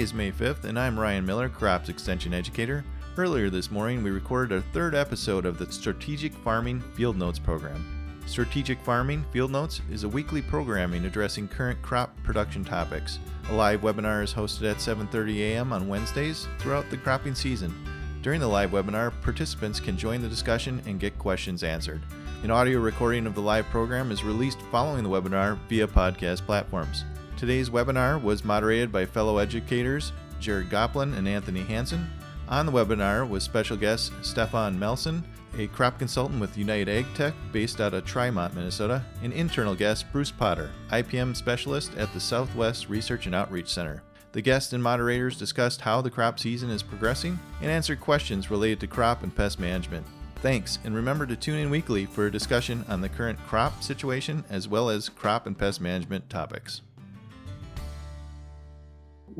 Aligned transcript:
Today 0.00 0.04
is 0.04 0.14
May 0.14 0.32
5th, 0.32 0.64
and 0.64 0.78
I'm 0.78 0.98
Ryan 0.98 1.26
Miller, 1.26 1.50
Crops 1.50 1.90
Extension 1.90 2.32
Educator. 2.32 2.82
Earlier 3.18 3.50
this 3.50 3.70
morning, 3.70 4.02
we 4.02 4.08
recorded 4.10 4.54
our 4.56 4.62
third 4.72 4.94
episode 4.94 5.44
of 5.44 5.58
the 5.58 5.70
Strategic 5.70 6.32
Farming 6.32 6.80
Field 6.94 7.18
Notes 7.18 7.38
program. 7.38 7.84
Strategic 8.24 8.80
Farming 8.80 9.26
Field 9.30 9.50
Notes 9.50 9.82
is 9.90 10.04
a 10.04 10.08
weekly 10.08 10.40
programming 10.40 11.04
addressing 11.04 11.48
current 11.48 11.82
crop 11.82 12.16
production 12.22 12.64
topics. 12.64 13.18
A 13.50 13.52
live 13.52 13.82
webinar 13.82 14.24
is 14.24 14.32
hosted 14.32 14.70
at 14.70 14.78
7:30 14.78 15.40
a.m. 15.40 15.70
on 15.70 15.86
Wednesdays 15.86 16.48
throughout 16.60 16.88
the 16.88 16.96
cropping 16.96 17.34
season. 17.34 17.74
During 18.22 18.40
the 18.40 18.48
live 18.48 18.70
webinar, 18.70 19.12
participants 19.20 19.80
can 19.80 19.98
join 19.98 20.22
the 20.22 20.28
discussion 20.28 20.80
and 20.86 20.98
get 20.98 21.18
questions 21.18 21.62
answered. 21.62 22.00
An 22.42 22.50
audio 22.50 22.78
recording 22.78 23.26
of 23.26 23.34
the 23.34 23.42
live 23.42 23.66
program 23.66 24.10
is 24.12 24.24
released 24.24 24.62
following 24.72 25.04
the 25.04 25.10
webinar 25.10 25.58
via 25.68 25.86
podcast 25.86 26.46
platforms. 26.46 27.04
Today's 27.40 27.70
webinar 27.70 28.22
was 28.22 28.44
moderated 28.44 28.92
by 28.92 29.06
fellow 29.06 29.38
educators 29.38 30.12
Jared 30.40 30.68
Goplin 30.68 31.16
and 31.16 31.26
Anthony 31.26 31.62
Hanson. 31.62 32.06
On 32.50 32.66
the 32.66 32.72
webinar 32.72 33.26
was 33.26 33.42
special 33.42 33.78
guest 33.78 34.12
Stefan 34.20 34.78
Melson, 34.78 35.24
a 35.56 35.66
crop 35.68 35.98
consultant 35.98 36.38
with 36.38 36.58
United 36.58 36.90
Ag 36.90 37.06
Tech 37.14 37.32
based 37.50 37.80
out 37.80 37.94
of 37.94 38.04
Trimont, 38.04 38.52
Minnesota, 38.52 39.02
and 39.22 39.32
internal 39.32 39.74
guest 39.74 40.04
Bruce 40.12 40.30
Potter, 40.30 40.70
IPM 40.90 41.34
specialist 41.34 41.92
at 41.96 42.12
the 42.12 42.20
Southwest 42.20 42.90
Research 42.90 43.24
and 43.24 43.34
Outreach 43.34 43.70
Center. 43.70 44.02
The 44.32 44.42
guests 44.42 44.74
and 44.74 44.82
moderators 44.82 45.38
discussed 45.38 45.80
how 45.80 46.02
the 46.02 46.10
crop 46.10 46.38
season 46.38 46.68
is 46.68 46.82
progressing 46.82 47.38
and 47.62 47.70
answered 47.70 48.02
questions 48.02 48.50
related 48.50 48.80
to 48.80 48.86
crop 48.86 49.22
and 49.22 49.34
pest 49.34 49.58
management. 49.58 50.04
Thanks, 50.42 50.78
and 50.84 50.94
remember 50.94 51.24
to 51.24 51.36
tune 51.36 51.58
in 51.58 51.70
weekly 51.70 52.04
for 52.04 52.26
a 52.26 52.30
discussion 52.30 52.84
on 52.86 53.00
the 53.00 53.08
current 53.08 53.38
crop 53.46 53.82
situation 53.82 54.44
as 54.50 54.68
well 54.68 54.90
as 54.90 55.08
crop 55.08 55.46
and 55.46 55.56
pest 55.56 55.80
management 55.80 56.28
topics 56.28 56.82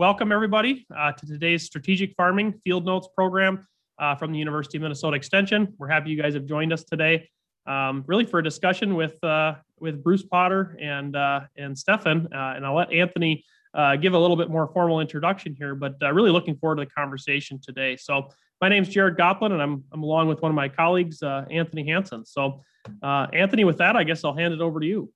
welcome 0.00 0.32
everybody 0.32 0.86
uh, 0.96 1.12
to 1.12 1.26
today's 1.26 1.62
strategic 1.62 2.14
farming 2.14 2.54
field 2.64 2.86
notes 2.86 3.06
program 3.14 3.68
uh, 3.98 4.14
from 4.14 4.32
the 4.32 4.38
University 4.38 4.78
of 4.78 4.82
Minnesota 4.82 5.14
Extension. 5.14 5.74
We're 5.76 5.88
happy 5.88 6.08
you 6.08 6.16
guys 6.16 6.32
have 6.32 6.46
joined 6.46 6.72
us 6.72 6.84
today, 6.84 7.28
um, 7.66 8.02
really 8.06 8.24
for 8.24 8.38
a 8.38 8.42
discussion 8.42 8.94
with 8.94 9.22
uh, 9.22 9.56
with 9.78 10.02
Bruce 10.02 10.22
Potter 10.22 10.74
and 10.80 11.14
uh, 11.14 11.40
and 11.58 11.78
Stefan. 11.78 12.28
Uh, 12.34 12.54
and 12.56 12.64
I'll 12.64 12.74
let 12.74 12.90
Anthony 12.90 13.44
uh, 13.74 13.96
give 13.96 14.14
a 14.14 14.18
little 14.18 14.36
bit 14.36 14.48
more 14.48 14.68
formal 14.68 15.00
introduction 15.00 15.54
here, 15.54 15.74
but 15.74 15.96
really 16.00 16.30
looking 16.30 16.56
forward 16.56 16.76
to 16.76 16.86
the 16.86 16.90
conversation 16.90 17.60
today. 17.62 17.98
So 17.98 18.30
my 18.62 18.70
name 18.70 18.84
is 18.84 18.88
Jared 18.88 19.18
Goplin, 19.18 19.52
and 19.52 19.60
I'm 19.60 19.84
I'm 19.92 20.02
along 20.02 20.28
with 20.28 20.40
one 20.40 20.50
of 20.50 20.56
my 20.56 20.70
colleagues, 20.70 21.22
Anthony 21.22 21.86
Hanson. 21.86 22.24
So 22.24 22.62
Anthony, 23.02 23.64
with 23.64 23.76
that, 23.76 23.96
I 23.96 24.04
guess 24.04 24.24
I'll 24.24 24.32
hand 24.32 24.54
it 24.54 24.62
over 24.62 24.80
to 24.80 24.86
you. 24.86 25.12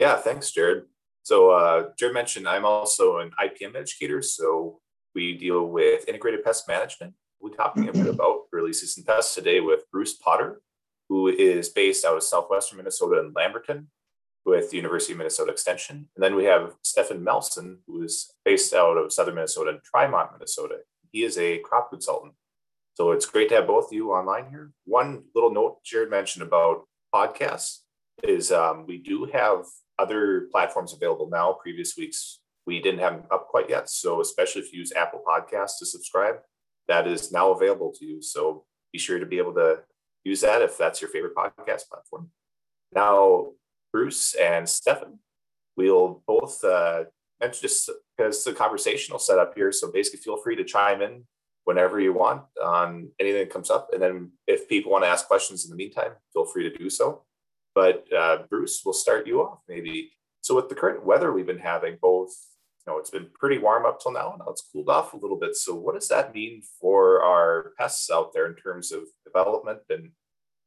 Yeah, 0.00 0.16
thanks, 0.16 0.50
Jared. 0.50 0.86
So 1.22 1.50
uh, 1.50 1.90
Jared 1.98 2.14
mentioned 2.14 2.48
I'm 2.48 2.64
also 2.64 3.18
an 3.18 3.30
IPM 3.40 3.76
educator. 3.76 4.22
So 4.22 4.80
we 5.14 5.36
deal 5.36 5.66
with 5.66 6.08
integrated 6.08 6.44
pest 6.44 6.66
management. 6.68 7.14
We're 7.40 7.50
talking 7.50 7.88
a 7.88 7.92
bit 7.92 8.06
about 8.06 8.42
early 8.52 8.72
season 8.72 9.04
pests 9.04 9.34
today 9.34 9.60
with 9.60 9.90
Bruce 9.90 10.14
Potter, 10.14 10.60
who 11.08 11.28
is 11.28 11.68
based 11.68 12.04
out 12.04 12.16
of 12.16 12.22
southwestern 12.22 12.78
Minnesota 12.78 13.20
in 13.20 13.32
Lamberton 13.32 13.88
with 14.44 14.70
the 14.70 14.76
University 14.76 15.12
of 15.12 15.18
Minnesota 15.18 15.52
Extension. 15.52 16.08
And 16.16 16.22
then 16.22 16.34
we 16.34 16.44
have 16.44 16.74
Stefan 16.82 17.22
Melson, 17.22 17.78
who 17.86 18.02
is 18.02 18.32
based 18.44 18.74
out 18.74 18.96
of 18.96 19.12
southern 19.12 19.36
Minnesota 19.36 19.70
in 19.70 19.78
Trimont, 19.78 20.32
Minnesota. 20.32 20.78
He 21.12 21.24
is 21.24 21.38
a 21.38 21.58
crop 21.58 21.90
consultant. 21.90 22.34
So 22.94 23.12
it's 23.12 23.26
great 23.26 23.48
to 23.50 23.56
have 23.56 23.66
both 23.66 23.86
of 23.86 23.92
you 23.92 24.12
online 24.12 24.50
here. 24.50 24.72
One 24.84 25.24
little 25.34 25.52
note 25.52 25.82
Jared 25.84 26.10
mentioned 26.10 26.46
about 26.46 26.84
podcasts 27.14 27.78
is 28.22 28.52
um, 28.52 28.86
we 28.86 28.98
do 28.98 29.24
have 29.32 29.64
other 30.02 30.48
platforms 30.50 30.92
available 30.92 31.28
now. 31.30 31.52
Previous 31.52 31.96
weeks, 31.96 32.40
we 32.66 32.80
didn't 32.80 33.00
have 33.00 33.14
them 33.14 33.24
up 33.30 33.48
quite 33.48 33.70
yet. 33.70 33.88
So, 33.88 34.20
especially 34.20 34.62
if 34.62 34.72
you 34.72 34.80
use 34.80 34.92
Apple 34.92 35.22
Podcasts 35.26 35.78
to 35.78 35.86
subscribe, 35.86 36.36
that 36.88 37.06
is 37.06 37.32
now 37.32 37.52
available 37.52 37.92
to 37.98 38.04
you. 38.04 38.22
So, 38.22 38.64
be 38.92 38.98
sure 38.98 39.18
to 39.18 39.26
be 39.26 39.38
able 39.38 39.54
to 39.54 39.80
use 40.24 40.40
that 40.42 40.62
if 40.62 40.76
that's 40.76 41.00
your 41.00 41.10
favorite 41.10 41.34
podcast 41.34 41.88
platform. 41.88 42.30
Now, 42.94 43.52
Bruce 43.92 44.34
and 44.34 44.68
Stefan, 44.68 45.18
we'll 45.76 46.22
both 46.26 46.62
uh, 46.64 47.04
just 47.60 47.90
because 48.16 48.44
the 48.44 48.52
conversational 48.52 49.18
setup 49.18 49.54
here. 49.54 49.72
So, 49.72 49.90
basically, 49.90 50.20
feel 50.20 50.36
free 50.36 50.56
to 50.56 50.64
chime 50.64 51.02
in 51.02 51.24
whenever 51.64 52.00
you 52.00 52.12
want 52.12 52.42
on 52.62 53.10
anything 53.20 53.40
that 53.40 53.50
comes 53.52 53.70
up. 53.70 53.90
And 53.92 54.02
then, 54.02 54.32
if 54.46 54.68
people 54.68 54.90
want 54.92 55.04
to 55.04 55.08
ask 55.08 55.26
questions 55.26 55.64
in 55.64 55.70
the 55.70 55.76
meantime, 55.76 56.12
feel 56.32 56.44
free 56.44 56.68
to 56.68 56.76
do 56.76 56.90
so. 56.90 57.24
But 57.74 58.04
uh, 58.12 58.38
Bruce, 58.48 58.82
we'll 58.84 58.92
start 58.92 59.26
you 59.26 59.42
off 59.42 59.60
maybe. 59.68 60.12
So 60.42 60.56
with 60.56 60.68
the 60.68 60.74
current 60.74 61.04
weather 61.04 61.32
we've 61.32 61.46
been 61.46 61.58
having, 61.58 61.98
both 62.00 62.34
you 62.86 62.92
know 62.92 62.98
it's 62.98 63.10
been 63.10 63.28
pretty 63.38 63.58
warm 63.58 63.86
up 63.86 64.00
till 64.00 64.12
now. 64.12 64.30
And 64.30 64.40
now 64.40 64.50
it's 64.50 64.68
cooled 64.72 64.88
off 64.88 65.14
a 65.14 65.16
little 65.16 65.38
bit. 65.38 65.56
So 65.56 65.74
what 65.74 65.94
does 65.94 66.08
that 66.08 66.34
mean 66.34 66.62
for 66.80 67.22
our 67.22 67.72
pests 67.78 68.10
out 68.10 68.32
there 68.32 68.46
in 68.46 68.56
terms 68.56 68.92
of 68.92 69.02
development 69.24 69.80
and 69.88 70.10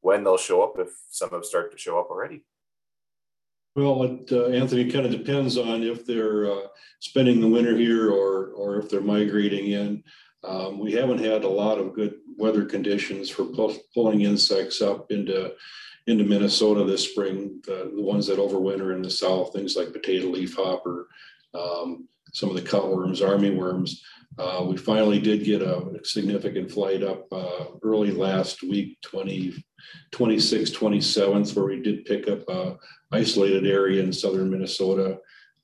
when 0.01 0.23
they'll 0.23 0.37
show 0.37 0.63
up? 0.63 0.79
If 0.79 0.89
some 1.09 1.29
have 1.31 1.45
started 1.45 1.71
to 1.71 1.77
show 1.77 1.99
up 1.99 2.09
already. 2.09 2.43
Well, 3.75 4.03
it, 4.03 4.31
uh, 4.31 4.45
Anthony, 4.45 4.89
kind 4.89 5.05
of 5.05 5.11
depends 5.11 5.57
on 5.57 5.83
if 5.83 6.05
they're 6.05 6.49
uh, 6.49 6.67
spending 7.01 7.41
the 7.41 7.47
winter 7.47 7.75
here 7.75 8.09
or 8.09 8.51
or 8.51 8.79
if 8.79 8.89
they're 8.89 9.01
migrating 9.01 9.67
in. 9.67 10.03
Um, 10.45 10.79
we 10.79 10.93
haven't 10.93 11.19
had 11.19 11.43
a 11.43 11.49
lot 11.49 11.79
of 11.79 11.93
good 11.93 12.15
weather 12.37 12.65
conditions 12.65 13.29
for 13.29 13.45
pulling 13.93 14.21
insects 14.21 14.81
up 14.81 15.11
into 15.11 15.53
into 16.07 16.23
Minnesota 16.23 16.83
this 16.83 17.09
spring, 17.09 17.61
the, 17.65 17.91
the 17.95 18.01
ones 18.01 18.27
that 18.27 18.39
overwinter 18.39 18.95
in 18.95 19.01
the 19.01 19.09
south, 19.09 19.53
things 19.53 19.75
like 19.75 19.93
potato 19.93 20.27
leaf 20.27 20.55
hopper, 20.55 21.07
um, 21.53 22.07
some 22.33 22.49
of 22.49 22.55
the 22.55 22.61
cutworms, 22.61 23.27
army 23.27 23.51
worms. 23.51 24.03
Uh, 24.37 24.65
we 24.67 24.75
finally 24.75 25.19
did 25.19 25.45
get 25.45 25.61
a 25.61 25.99
significant 26.03 26.69
flight 26.69 27.01
up 27.01 27.25
uh, 27.31 27.65
early 27.83 28.11
last 28.11 28.61
week, 28.61 28.99
20, 29.01 29.63
26, 30.11 30.71
27th, 30.71 31.55
where 31.55 31.65
we 31.65 31.81
did 31.81 32.05
pick 32.05 32.27
up 32.27 32.47
a 32.49 32.77
isolated 33.11 33.65
area 33.65 34.03
in 34.03 34.11
southern 34.11 34.49
Minnesota 34.49 35.17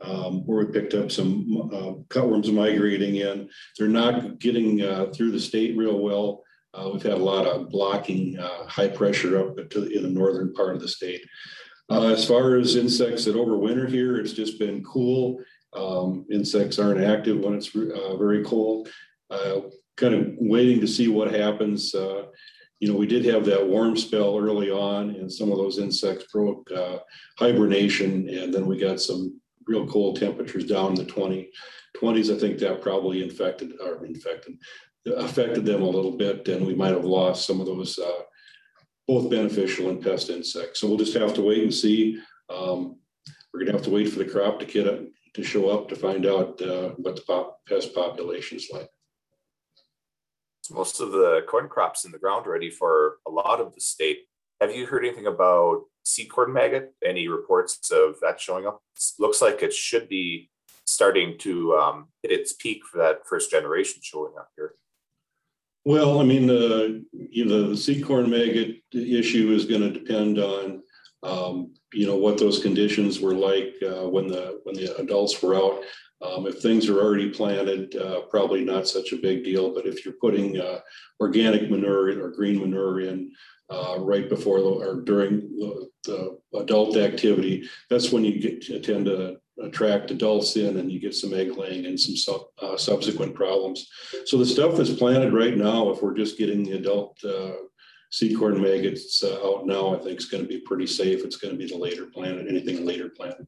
um, 0.04 0.46
where 0.46 0.66
we 0.66 0.72
picked 0.72 0.94
up 0.94 1.12
some 1.12 1.70
uh, 1.74 1.94
cutworms 2.14 2.52
migrating 2.52 3.18
in. 3.18 3.50
They're 3.78 3.88
not 3.88 4.40
getting 4.40 4.82
uh, 4.82 5.08
through 5.14 5.32
the 5.32 5.40
state 5.40 5.78
real 5.78 6.00
well. 6.00 6.44
Uh, 6.74 6.90
we've 6.92 7.04
had 7.04 7.14
a 7.14 7.18
lot 7.18 7.46
of 7.46 7.70
blocking 7.70 8.38
uh, 8.40 8.66
high 8.66 8.88
pressure 8.88 9.38
up 9.38 9.70
to 9.70 9.86
in 9.88 10.04
the 10.04 10.10
northern 10.10 10.54
part 10.54 10.76
of 10.76 10.82
the 10.82 10.88
state. 10.88 11.22
Uh, 11.90 12.08
as 12.08 12.26
far 12.26 12.56
as 12.56 12.78
insects 12.78 13.26
that 13.26 13.36
overwinter 13.36 13.90
here, 13.90 14.18
it's 14.18 14.34
just 14.34 14.58
been 14.58 14.84
cool. 14.84 15.42
Um, 15.74 16.26
insects 16.32 16.80
aren't 16.80 17.04
active 17.04 17.40
when 17.40 17.56
it's 17.56 17.76
uh, 17.76 18.16
very 18.16 18.44
cold. 18.44 18.90
Uh, 19.30 19.62
kind 19.98 20.14
of 20.14 20.34
waiting 20.40 20.80
to 20.80 20.88
see 20.88 21.10
what 21.10 21.34
happens. 21.34 21.94
Uh, 21.94 22.24
you 22.80 22.88
know, 22.88 22.98
we 22.98 23.08
did 23.08 23.26
have 23.26 23.46
that 23.46 23.68
warm 23.68 23.98
spell 23.98 24.38
early 24.38 24.72
on, 24.72 25.12
and 25.12 25.32
some 25.32 25.52
of 25.52 25.58
those 25.58 25.78
insects 25.78 26.26
broke 26.32 26.72
hibernation, 27.38 28.28
and 28.30 28.54
then 28.54 28.66
we 28.66 28.78
got 28.78 29.00
some 29.00 29.40
real 29.68 29.86
cold 29.86 30.20
temperatures 30.20 30.66
down 30.66 30.92
in 30.92 30.96
the 30.96 31.06
20, 31.06 31.50
20s. 31.98 32.36
I 32.36 32.40
think 32.40 32.58
that 32.60 32.82
probably 32.82 33.22
infected 33.22 33.74
or 33.84 34.06
infected 34.06 34.58
affected 35.06 35.66
them 35.66 35.82
a 35.82 35.90
little 35.90 36.12
bit, 36.12 36.48
and 36.48 36.66
we 36.66 36.76
might 36.76 36.94
have 36.94 37.06
lost 37.06 37.46
some 37.46 37.60
of 37.60 37.66
those 37.66 37.98
uh, 37.98 38.22
both 39.08 39.30
beneficial 39.30 39.90
and 39.90 40.02
pest 40.02 40.30
insects. 40.30 40.80
So 40.80 40.88
we'll 40.88 40.98
just 40.98 41.18
have 41.18 41.34
to 41.36 41.42
wait 41.42 41.64
and 41.64 41.74
see. 41.74 42.20
Um, 42.50 42.98
we're 43.54 43.62
going 43.62 43.72
to 43.72 43.78
have 43.78 43.84
to 43.84 43.90
wait 43.90 44.10
for 44.10 44.20
the 44.20 44.30
crop 44.30 44.60
to 44.60 44.66
get 44.66 44.88
up, 44.88 45.00
to 45.34 45.44
show 45.44 45.70
up 45.70 45.90
to 45.90 45.96
find 45.96 46.26
out 46.26 46.62
uh, 46.62 46.90
what 46.98 47.16
the 47.16 47.22
pop, 47.24 47.60
pest 47.68 47.94
population 47.94 48.58
is 48.58 48.70
like. 48.72 48.90
Most 50.70 51.02
of 51.02 51.12
the 51.12 51.42
corn 51.50 51.68
crops 51.68 52.06
in 52.06 52.12
the 52.12 52.20
ground 52.20 52.48
ready 52.48 52.70
for 52.70 53.18
a 53.28 53.32
lot 53.32 53.60
of 53.60 53.74
the 53.74 53.82
state. 53.82 54.20
Have 54.62 54.74
you 54.74 54.86
heard 54.86 55.04
anything 55.04 55.28
about 55.28 55.82
seed 56.04 56.30
corn 56.30 56.54
maggot? 56.54 56.94
Any 57.04 57.28
reports 57.28 57.92
of 57.92 58.16
that 58.22 58.40
showing 58.40 58.68
up? 58.68 58.82
Looks 59.20 59.42
like 59.42 59.62
it 59.64 59.74
should 59.74 60.08
be 60.08 60.50
starting 60.86 61.38
to 61.40 61.74
um, 61.76 62.08
hit 62.22 62.32
its 62.32 62.54
peak 62.54 62.86
for 62.86 63.00
that 63.00 63.28
first 63.28 63.52
generation 63.52 64.02
showing 64.02 64.34
up 64.38 64.50
here. 64.56 64.76
Well, 65.84 66.20
I 66.20 66.24
mean, 66.24 66.48
the 66.48 67.04
you 67.12 67.46
know 67.46 67.70
the 67.70 67.78
seed 67.78 68.06
corn 68.06 68.30
maggot 68.30 68.78
issue 68.94 69.52
is 69.52 69.66
going 69.66 69.82
to 69.82 69.92
depend 69.92 70.38
on 70.38 70.84
um, 71.24 71.74
you 71.94 72.06
know 72.06 72.18
what 72.18 72.38
those 72.38 72.62
conditions 72.62 73.20
were 73.20 73.34
like 73.34 73.76
uh, 73.84 74.08
when 74.08 74.28
the 74.28 74.60
when 74.64 74.76
the 74.76 74.96
adults 74.98 75.42
were 75.42 75.56
out. 75.56 75.84
Um, 76.22 76.46
if 76.46 76.62
things 76.62 76.88
are 76.88 77.00
already 77.00 77.32
planted, 77.32 77.96
uh, 77.96 78.22
probably 78.30 78.64
not 78.64 78.88
such 78.88 79.12
a 79.12 79.18
big 79.18 79.44
deal. 79.44 79.74
But 79.74 79.88
if 79.88 80.06
you're 80.06 80.14
putting 80.22 80.60
uh, 80.60 80.82
organic 81.20 81.72
manure 81.72 82.24
or 82.24 82.30
green 82.30 82.60
manure 82.60 83.02
in 83.02 83.32
uh, 83.72 83.96
right 84.00 84.30
before 84.30 84.60
the, 84.60 84.66
or 84.66 85.02
during 85.02 85.40
the, 85.58 85.90
the, 86.04 86.38
adult 86.60 86.98
activity, 86.98 87.68
that's 87.90 88.12
when 88.12 88.24
you 88.24 88.40
get 88.40 88.84
tend 88.84 89.06
to 89.06 89.38
attract 89.60 90.12
adults 90.12 90.56
in 90.56 90.78
and 90.78 90.92
you 90.92 91.00
get 91.00 91.16
some 91.16 91.34
egg 91.34 91.58
laying 91.58 91.86
and 91.86 92.00
some 92.00 92.16
sub, 92.16 92.42
uh, 92.62 92.78
subsequent 92.78 93.36
problems. 93.36 93.88
So 94.26 94.38
the 94.38 94.46
stuff 94.46 94.76
that's 94.76 94.94
planted 94.94 95.34
right 95.34 95.58
now, 95.58 95.90
if 95.90 96.02
we're 96.02 96.16
just 96.16 96.38
getting 96.38 96.64
the 96.64 96.78
adult 96.78 97.18
uh, 97.24 97.52
seed 98.12 98.38
corn 98.38 98.62
maggots 98.62 99.24
uh, 99.24 99.40
out 99.46 99.66
now, 99.66 99.96
I 99.96 100.00
think 100.00 100.16
it's 100.16 100.26
going 100.26 100.44
to 100.44 100.50
be 100.50 100.62
pretty 100.62 100.88
safe. 100.88 101.24
It's 101.24 101.38
going 101.38 101.54
to 101.54 101.58
be 101.58 101.68
the 101.68 101.78
later 101.78 102.06
planted, 102.06 102.48
anything 102.48 102.86
later 102.86 103.10
planted. 103.10 103.46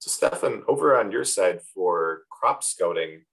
So 0.00 0.10
Stefan, 0.10 0.62
over 0.68 0.98
on 0.98 1.10
your 1.10 1.24
side 1.24 1.60
for 1.74 2.22
crop 2.30 2.62
scouting, 2.62 3.24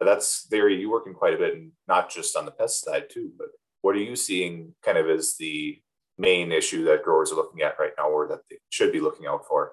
That's 0.00 0.44
there. 0.44 0.68
You 0.68 0.90
working 0.90 1.14
quite 1.14 1.34
a 1.34 1.38
bit, 1.38 1.54
and 1.54 1.72
not 1.86 2.10
just 2.10 2.36
on 2.36 2.46
the 2.46 2.50
pest 2.50 2.84
side 2.84 3.10
too. 3.10 3.30
But 3.36 3.48
what 3.82 3.94
are 3.94 4.00
you 4.00 4.16
seeing 4.16 4.74
kind 4.82 4.98
of 4.98 5.08
as 5.08 5.36
the 5.38 5.78
main 6.18 6.52
issue 6.52 6.84
that 6.84 7.04
growers 7.04 7.32
are 7.32 7.36
looking 7.36 7.62
at 7.62 7.78
right 7.78 7.92
now, 7.96 8.08
or 8.08 8.26
that 8.28 8.40
they 8.48 8.56
should 8.70 8.92
be 8.92 9.00
looking 9.00 9.26
out 9.26 9.46
for? 9.46 9.72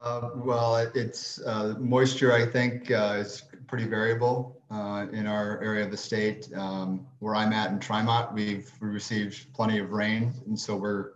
Uh, 0.00 0.30
well, 0.36 0.76
it's 0.94 1.40
uh, 1.42 1.74
moisture. 1.78 2.32
I 2.32 2.44
think 2.46 2.90
uh, 2.90 3.16
is 3.18 3.42
pretty 3.66 3.86
variable 3.86 4.62
uh, 4.70 5.06
in 5.12 5.26
our 5.26 5.60
area 5.62 5.84
of 5.84 5.90
the 5.90 5.96
state. 5.96 6.48
Um, 6.54 7.06
where 7.20 7.34
I'm 7.34 7.52
at 7.52 7.70
in 7.70 7.78
Trimont, 7.78 8.32
we've 8.34 8.70
received 8.80 9.52
plenty 9.54 9.78
of 9.78 9.90
rain, 9.90 10.34
and 10.46 10.58
so 10.58 10.76
we're 10.76 11.12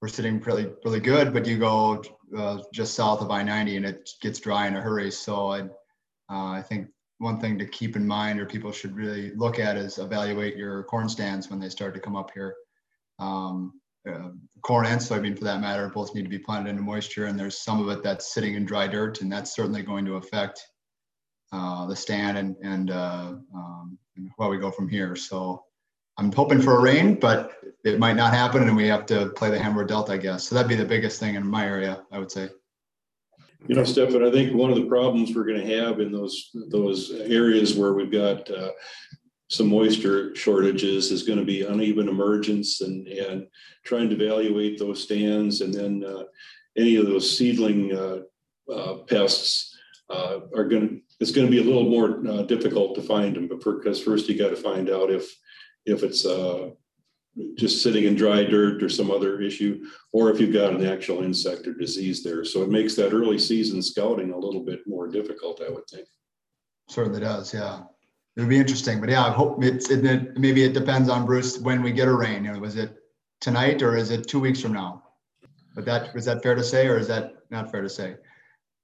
we're 0.00 0.08
sitting 0.08 0.38
pretty 0.38 0.70
really 0.84 1.00
good. 1.00 1.32
But 1.32 1.46
you 1.46 1.58
go 1.58 2.02
uh, 2.36 2.58
just 2.72 2.94
south 2.94 3.22
of 3.22 3.30
I-90, 3.30 3.76
and 3.78 3.86
it 3.86 4.10
gets 4.20 4.38
dry 4.38 4.66
in 4.66 4.76
a 4.76 4.80
hurry. 4.80 5.10
So 5.10 5.48
I 5.48 5.60
uh, 5.62 6.52
I 6.52 6.62
think 6.62 6.88
one 7.18 7.40
thing 7.40 7.58
to 7.58 7.66
keep 7.66 7.96
in 7.96 8.06
mind, 8.06 8.38
or 8.38 8.46
people 8.46 8.70
should 8.70 8.94
really 8.94 9.30
look 9.34 9.58
at, 9.58 9.76
is 9.76 9.98
evaluate 9.98 10.56
your 10.56 10.84
corn 10.84 11.08
stands 11.08 11.48
when 11.48 11.58
they 11.58 11.68
start 11.70 11.94
to 11.94 12.00
come 12.00 12.16
up 12.16 12.30
here. 12.32 12.54
Um, 13.18 13.79
uh, 14.08 14.30
corn 14.62 14.86
and 14.86 15.00
soybean 15.00 15.36
for 15.36 15.44
that 15.44 15.60
matter 15.60 15.88
both 15.88 16.14
need 16.14 16.22
to 16.22 16.28
be 16.28 16.38
planted 16.38 16.70
into 16.70 16.82
moisture 16.82 17.26
and 17.26 17.38
there's 17.38 17.58
some 17.58 17.82
of 17.82 17.88
it 17.88 18.02
that's 18.02 18.32
sitting 18.32 18.54
in 18.54 18.64
dry 18.64 18.86
dirt 18.86 19.20
and 19.20 19.30
that's 19.30 19.54
certainly 19.54 19.82
going 19.82 20.04
to 20.04 20.14
affect 20.14 20.66
uh, 21.52 21.86
the 21.86 21.96
stand 21.96 22.38
and, 22.38 22.56
and, 22.62 22.90
uh, 22.90 23.32
um, 23.54 23.98
and 24.16 24.30
where 24.36 24.48
we 24.48 24.56
go 24.56 24.70
from 24.70 24.88
here. 24.88 25.16
So 25.16 25.64
i'm 26.18 26.32
hoping 26.32 26.60
for 26.60 26.76
a 26.76 26.80
rain 26.80 27.14
but 27.14 27.52
it 27.84 27.98
might 27.98 28.16
not 28.16 28.34
happen 28.34 28.62
and 28.64 28.76
we 28.76 28.86
have 28.86 29.06
to 29.06 29.30
play 29.30 29.48
the 29.48 29.58
hammer 29.58 29.84
dealt 29.84 30.10
i 30.10 30.16
guess. 30.16 30.48
So 30.48 30.54
that'd 30.54 30.68
be 30.68 30.74
the 30.74 30.84
biggest 30.84 31.20
thing 31.20 31.34
in 31.34 31.46
my 31.46 31.66
area 31.66 32.02
i 32.12 32.18
would 32.18 32.30
say. 32.30 32.48
You 33.68 33.74
know, 33.74 33.84
Stefan, 33.84 34.24
I 34.24 34.30
think 34.30 34.54
one 34.54 34.70
of 34.70 34.76
the 34.76 34.86
problems 34.86 35.34
we're 35.34 35.44
going 35.44 35.60
to 35.60 35.76
have 35.76 36.00
in 36.00 36.10
those 36.10 36.50
those 36.68 37.10
areas 37.10 37.74
where 37.74 37.92
we've 37.92 38.10
got 38.10 38.50
uh, 38.50 38.70
some 39.50 39.68
moisture 39.68 40.34
shortages 40.36 41.10
is 41.10 41.24
going 41.24 41.38
to 41.38 41.44
be 41.44 41.62
uneven 41.62 42.08
emergence 42.08 42.82
and, 42.82 43.06
and 43.08 43.48
trying 43.84 44.08
to 44.08 44.14
evaluate 44.14 44.78
those 44.78 45.02
stands 45.02 45.60
and 45.60 45.74
then 45.74 46.04
uh, 46.04 46.22
any 46.76 46.96
of 46.96 47.06
those 47.06 47.36
seedling 47.36 47.92
uh, 47.92 48.20
uh, 48.72 48.98
pests 49.08 49.76
uh, 50.08 50.40
are 50.54 50.64
going 50.64 50.88
to, 50.88 51.00
it's 51.18 51.32
going 51.32 51.46
to 51.46 51.50
be 51.50 51.60
a 51.60 51.64
little 51.64 51.88
more 51.88 52.24
uh, 52.28 52.42
difficult 52.42 52.94
to 52.94 53.02
find 53.02 53.34
them 53.34 53.48
because 53.48 54.00
first 54.00 54.28
you 54.28 54.38
got 54.38 54.50
to 54.50 54.56
find 54.56 54.88
out 54.88 55.10
if 55.10 55.36
if 55.86 56.02
it's 56.02 56.24
uh, 56.24 56.70
just 57.56 57.82
sitting 57.82 58.04
in 58.04 58.14
dry 58.14 58.44
dirt 58.44 58.82
or 58.82 58.88
some 58.88 59.10
other 59.10 59.40
issue 59.40 59.84
or 60.12 60.30
if 60.30 60.40
you've 60.40 60.52
got 60.52 60.74
an 60.74 60.86
actual 60.86 61.22
insect 61.22 61.66
or 61.66 61.74
disease 61.74 62.22
there. 62.22 62.44
So 62.44 62.62
it 62.62 62.68
makes 62.68 62.94
that 62.96 63.12
early 63.12 63.38
season 63.38 63.82
scouting 63.82 64.32
a 64.32 64.38
little 64.38 64.62
bit 64.62 64.80
more 64.86 65.08
difficult 65.08 65.62
i 65.66 65.70
would 65.70 65.88
think. 65.88 66.06
Certainly 66.88 67.20
does 67.20 67.52
yeah 67.52 67.80
it 68.36 68.40
would 68.40 68.48
be 68.48 68.58
interesting. 68.58 69.00
But 69.00 69.10
yeah, 69.10 69.24
I 69.24 69.30
hope 69.30 69.62
it's 69.64 69.90
it, 69.90 70.38
maybe 70.38 70.62
it 70.62 70.72
depends 70.72 71.08
on 71.08 71.26
Bruce 71.26 71.58
when 71.58 71.82
we 71.82 71.92
get 71.92 72.08
a 72.08 72.14
rain. 72.14 72.44
You 72.44 72.52
know, 72.52 72.58
was 72.58 72.76
it 72.76 72.96
tonight 73.40 73.82
or 73.82 73.96
is 73.96 74.10
it 74.10 74.28
two 74.28 74.40
weeks 74.40 74.60
from 74.60 74.72
now? 74.72 75.02
But 75.74 75.84
that 75.84 76.14
is 76.16 76.24
that 76.24 76.42
fair 76.42 76.54
to 76.54 76.64
say, 76.64 76.86
or 76.86 76.98
is 76.98 77.08
that 77.08 77.34
not 77.50 77.70
fair 77.70 77.82
to 77.82 77.88
say? 77.88 78.16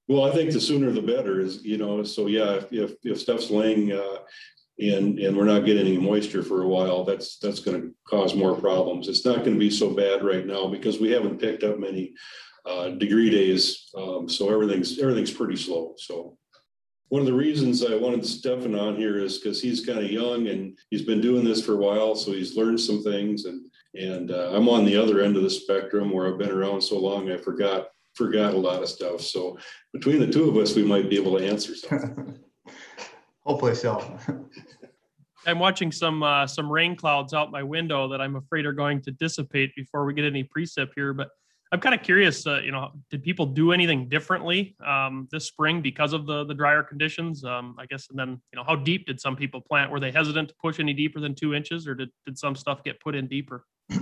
Well, 0.09 0.25
I 0.25 0.31
think 0.33 0.53
the 0.53 0.61
sooner 0.61 0.93
the 0.93 1.03
better 1.03 1.41
is, 1.41 1.65
you 1.65 1.79
know, 1.79 2.05
so 2.05 2.29
yeah, 2.29 2.53
if, 2.53 2.73
if, 2.73 2.95
if 3.03 3.21
stuff's 3.21 3.51
laying 3.51 3.93
uh, 3.93 4.19
and, 4.79 5.19
and 5.19 5.37
we're 5.37 5.45
not 5.45 5.65
getting 5.65 5.85
any 5.85 5.99
moisture 5.99 6.45
for 6.45 6.63
a 6.63 6.69
while, 6.69 7.03
that's, 7.03 7.39
that's 7.39 7.59
going 7.59 7.81
to 7.81 7.95
cause 8.07 8.33
more 8.33 8.55
problems. 8.55 9.09
It's 9.09 9.25
not 9.25 9.39
going 9.39 9.55
to 9.55 9.59
be 9.59 9.71
so 9.71 9.91
bad 9.91 10.23
right 10.23 10.47
now 10.47 10.69
because 10.69 11.01
we 11.01 11.11
haven't 11.11 11.41
picked 11.41 11.65
up 11.65 11.81
many 11.81 12.15
uh, 12.65 12.91
degree 12.91 13.31
days. 13.31 13.91
Um, 13.97 14.29
so 14.29 14.49
everything's, 14.49 15.01
everything's 15.01 15.33
pretty 15.33 15.57
slow. 15.57 15.95
So 15.99 16.39
one 17.09 17.21
of 17.21 17.27
the 17.27 17.33
reasons 17.33 17.85
I 17.85 17.95
wanted 17.95 18.27
Stefan 18.27 18.75
on 18.75 18.97
here 18.97 19.19
is 19.19 19.39
because 19.39 19.61
he's 19.61 19.85
kind 19.85 19.99
of 19.99 20.11
young 20.11 20.49
and 20.49 20.77
he's 20.91 21.03
been 21.03 21.21
doing 21.21 21.45
this 21.45 21.65
for 21.65 21.75
a 21.75 21.77
while, 21.77 22.17
so 22.17 22.33
he's 22.33 22.57
learned 22.57 22.81
some 22.81 23.03
things. 23.03 23.45
And 23.45 23.71
and 23.95 24.31
uh, 24.31 24.51
I'm 24.53 24.69
on 24.69 24.85
the 24.85 24.97
other 24.97 25.21
end 25.21 25.37
of 25.37 25.43
the 25.43 25.51
spectrum 25.51 26.11
where 26.11 26.27
I've 26.27 26.39
been 26.39 26.51
around 26.51 26.83
so 26.83 26.99
long 26.99 27.31
I 27.31 27.37
forgot 27.37 27.89
forgot 28.15 28.55
a 28.55 28.59
lot 28.59 28.83
of 28.83 28.89
stuff. 28.89 29.21
So 29.21 29.59
between 29.93 30.19
the 30.19 30.27
two 30.27 30.49
of 30.49 30.57
us, 30.57 30.75
we 30.75 30.83
might 30.83 31.09
be 31.09 31.17
able 31.17 31.39
to 31.39 31.47
answer 31.47 31.75
something. 31.77 32.39
Hopefully 33.45 33.75
so. 33.75 34.19
I'm 35.47 35.61
watching 35.61 35.93
some 35.93 36.25
uh, 36.25 36.47
some 36.47 36.71
rain 36.71 36.97
clouds 36.97 37.33
out 37.33 37.53
my 37.53 37.63
window 37.63 38.09
that 38.09 38.21
I'm 38.21 38.35
afraid 38.35 38.67
are 38.67 38.73
going 38.73 39.01
to 39.03 39.13
dissipate 39.13 39.71
before 39.77 40.05
we 40.05 40.13
get 40.13 40.25
any 40.25 40.43
precip 40.43 40.89
here, 40.97 41.13
but 41.13 41.29
I'm 41.73 41.81
kind 41.81 41.95
of 41.95 42.03
curious. 42.03 42.47
Uh, 42.47 42.61
you 42.61 42.71
know, 42.71 42.93
did 43.11 43.23
people 43.23 43.47
do 43.47 43.73
anything 43.73 44.09
differently 44.09 44.77
um, 44.87 45.27
this 45.33 45.47
spring 45.47 45.83
because 45.83 46.13
of 46.13 46.27
the 46.27 46.45
the 46.45 46.55
drier 46.55 46.83
conditions? 46.83 47.45
Um, 47.45 47.75
I 47.79 47.87
guess, 47.87 48.09
and 48.09 48.19
then 48.19 48.41
you 48.53 48.57
know, 48.57 48.65
how 48.65 48.77
deep 48.77 49.07
did 49.07 49.21
some 49.21 49.37
people 49.37 49.61
plant? 49.61 49.91
Were 49.91 50.01
they 50.01 50.13
hesitant 50.13 50.49
to 50.51 50.55
push 50.63 50.79
any 50.79 50.93
deeper 50.93 51.19
than 51.21 51.35
two 51.35 51.55
inches, 51.55 51.89
or 51.89 51.95
did 51.95 52.11
did 52.25 52.39
some 52.39 52.55
stuff 52.55 52.85
get 52.85 53.01
put 53.01 53.15
in 53.15 53.27
deeper? 53.27 53.65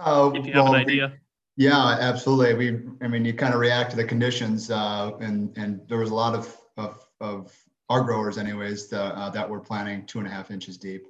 Uh, 0.00 0.30
if 0.34 0.46
you 0.46 0.52
have 0.52 0.66
an 0.66 0.74
idea. 0.76 1.12
We, 1.56 1.64
yeah, 1.64 1.96
absolutely. 1.98 2.54
We, 2.54 2.80
I 3.02 3.08
mean, 3.08 3.24
you 3.24 3.34
kind 3.34 3.52
of 3.52 3.58
react 3.58 3.90
to 3.90 3.96
the 3.96 4.04
conditions, 4.04 4.70
uh, 4.70 5.10
and 5.20 5.52
and 5.58 5.80
there 5.88 5.98
was 5.98 6.10
a 6.10 6.14
lot 6.14 6.36
of 6.36 6.56
of, 6.76 7.04
of 7.20 7.52
our 7.88 8.02
growers, 8.02 8.38
anyways, 8.38 8.88
the, 8.88 9.02
uh, 9.02 9.30
that 9.30 9.48
were 9.48 9.60
planting 9.60 10.06
two 10.06 10.18
and 10.18 10.28
a 10.28 10.30
half 10.30 10.50
inches 10.50 10.76
deep. 10.76 11.06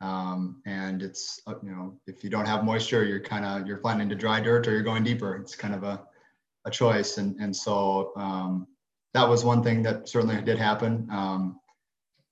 Um, 0.00 0.62
and 0.64 1.02
it's, 1.02 1.40
uh, 1.46 1.54
you 1.62 1.70
know, 1.70 1.98
if 2.06 2.22
you 2.22 2.30
don't 2.30 2.46
have 2.46 2.64
moisture, 2.64 3.04
you're 3.04 3.20
kind 3.20 3.44
of, 3.44 3.66
you're 3.66 3.78
planting 3.78 4.08
to 4.08 4.14
dry 4.14 4.40
dirt 4.40 4.68
or 4.68 4.72
you're 4.72 4.82
going 4.82 5.02
deeper. 5.02 5.36
It's 5.36 5.56
kind 5.56 5.74
of 5.74 5.82
a, 5.82 6.02
a 6.64 6.70
choice. 6.70 7.18
And, 7.18 7.36
and 7.40 7.54
so 7.54 8.12
um, 8.16 8.66
that 9.14 9.28
was 9.28 9.44
one 9.44 9.62
thing 9.62 9.82
that 9.82 10.08
certainly 10.08 10.40
did 10.42 10.58
happen. 10.58 11.08
Um, 11.10 11.60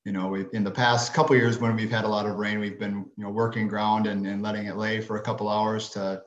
you 0.04 0.12
know, 0.12 0.28
we 0.28 0.46
in 0.52 0.62
the 0.62 0.70
past 0.70 1.14
couple 1.14 1.34
years 1.34 1.58
when 1.58 1.74
we've 1.74 1.90
had 1.90 2.04
a 2.04 2.08
lot 2.08 2.26
of 2.26 2.36
rain, 2.36 2.60
we've 2.60 2.78
been, 2.78 3.06
you 3.16 3.24
know, 3.24 3.30
working 3.30 3.66
ground 3.66 4.06
and, 4.06 4.24
and 4.24 4.40
letting 4.40 4.66
it 4.66 4.76
lay 4.76 5.00
for 5.00 5.16
a 5.16 5.22
couple 5.22 5.48
hours 5.48 5.88
to 5.90 6.22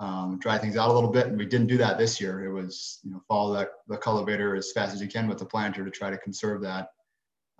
um, 0.00 0.40
dry 0.40 0.58
things 0.58 0.76
out 0.76 0.90
a 0.90 0.92
little 0.92 1.10
bit. 1.10 1.28
And 1.28 1.38
we 1.38 1.46
didn't 1.46 1.68
do 1.68 1.78
that 1.78 1.98
this 1.98 2.20
year. 2.20 2.44
It 2.44 2.52
was, 2.52 2.98
you 3.04 3.12
know, 3.12 3.22
follow 3.28 3.54
that, 3.54 3.68
the 3.86 3.96
cultivator 3.96 4.56
as 4.56 4.72
fast 4.72 4.92
as 4.92 5.00
you 5.00 5.06
can 5.06 5.28
with 5.28 5.38
the 5.38 5.44
planter 5.44 5.84
to 5.84 5.90
try 5.92 6.10
to 6.10 6.18
conserve 6.18 6.60
that 6.62 6.88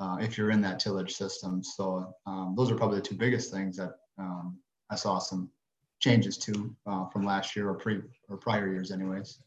uh, 0.03 0.17
if 0.21 0.37
you're 0.37 0.51
in 0.51 0.61
that 0.61 0.81
tillage 0.81 1.15
system. 1.15 1.63
So 1.63 2.13
um, 2.27 2.55
those 2.57 2.71
are 2.71 2.75
probably 2.75 2.99
the 2.99 3.05
two 3.05 3.15
biggest 3.15 3.53
things 3.53 3.77
that 3.77 3.93
um, 4.19 4.59
I 4.91 4.97
saw 4.97 5.19
some 5.19 5.49
changes 6.01 6.37
to 6.39 6.75
uh, 6.87 7.07
from 7.07 7.25
last 7.25 7.55
year 7.55 7.69
or 7.69 7.75
pre 7.75 8.01
or 8.29 8.37
prior 8.37 8.69
years, 8.73 8.91
anyways. 8.91 9.39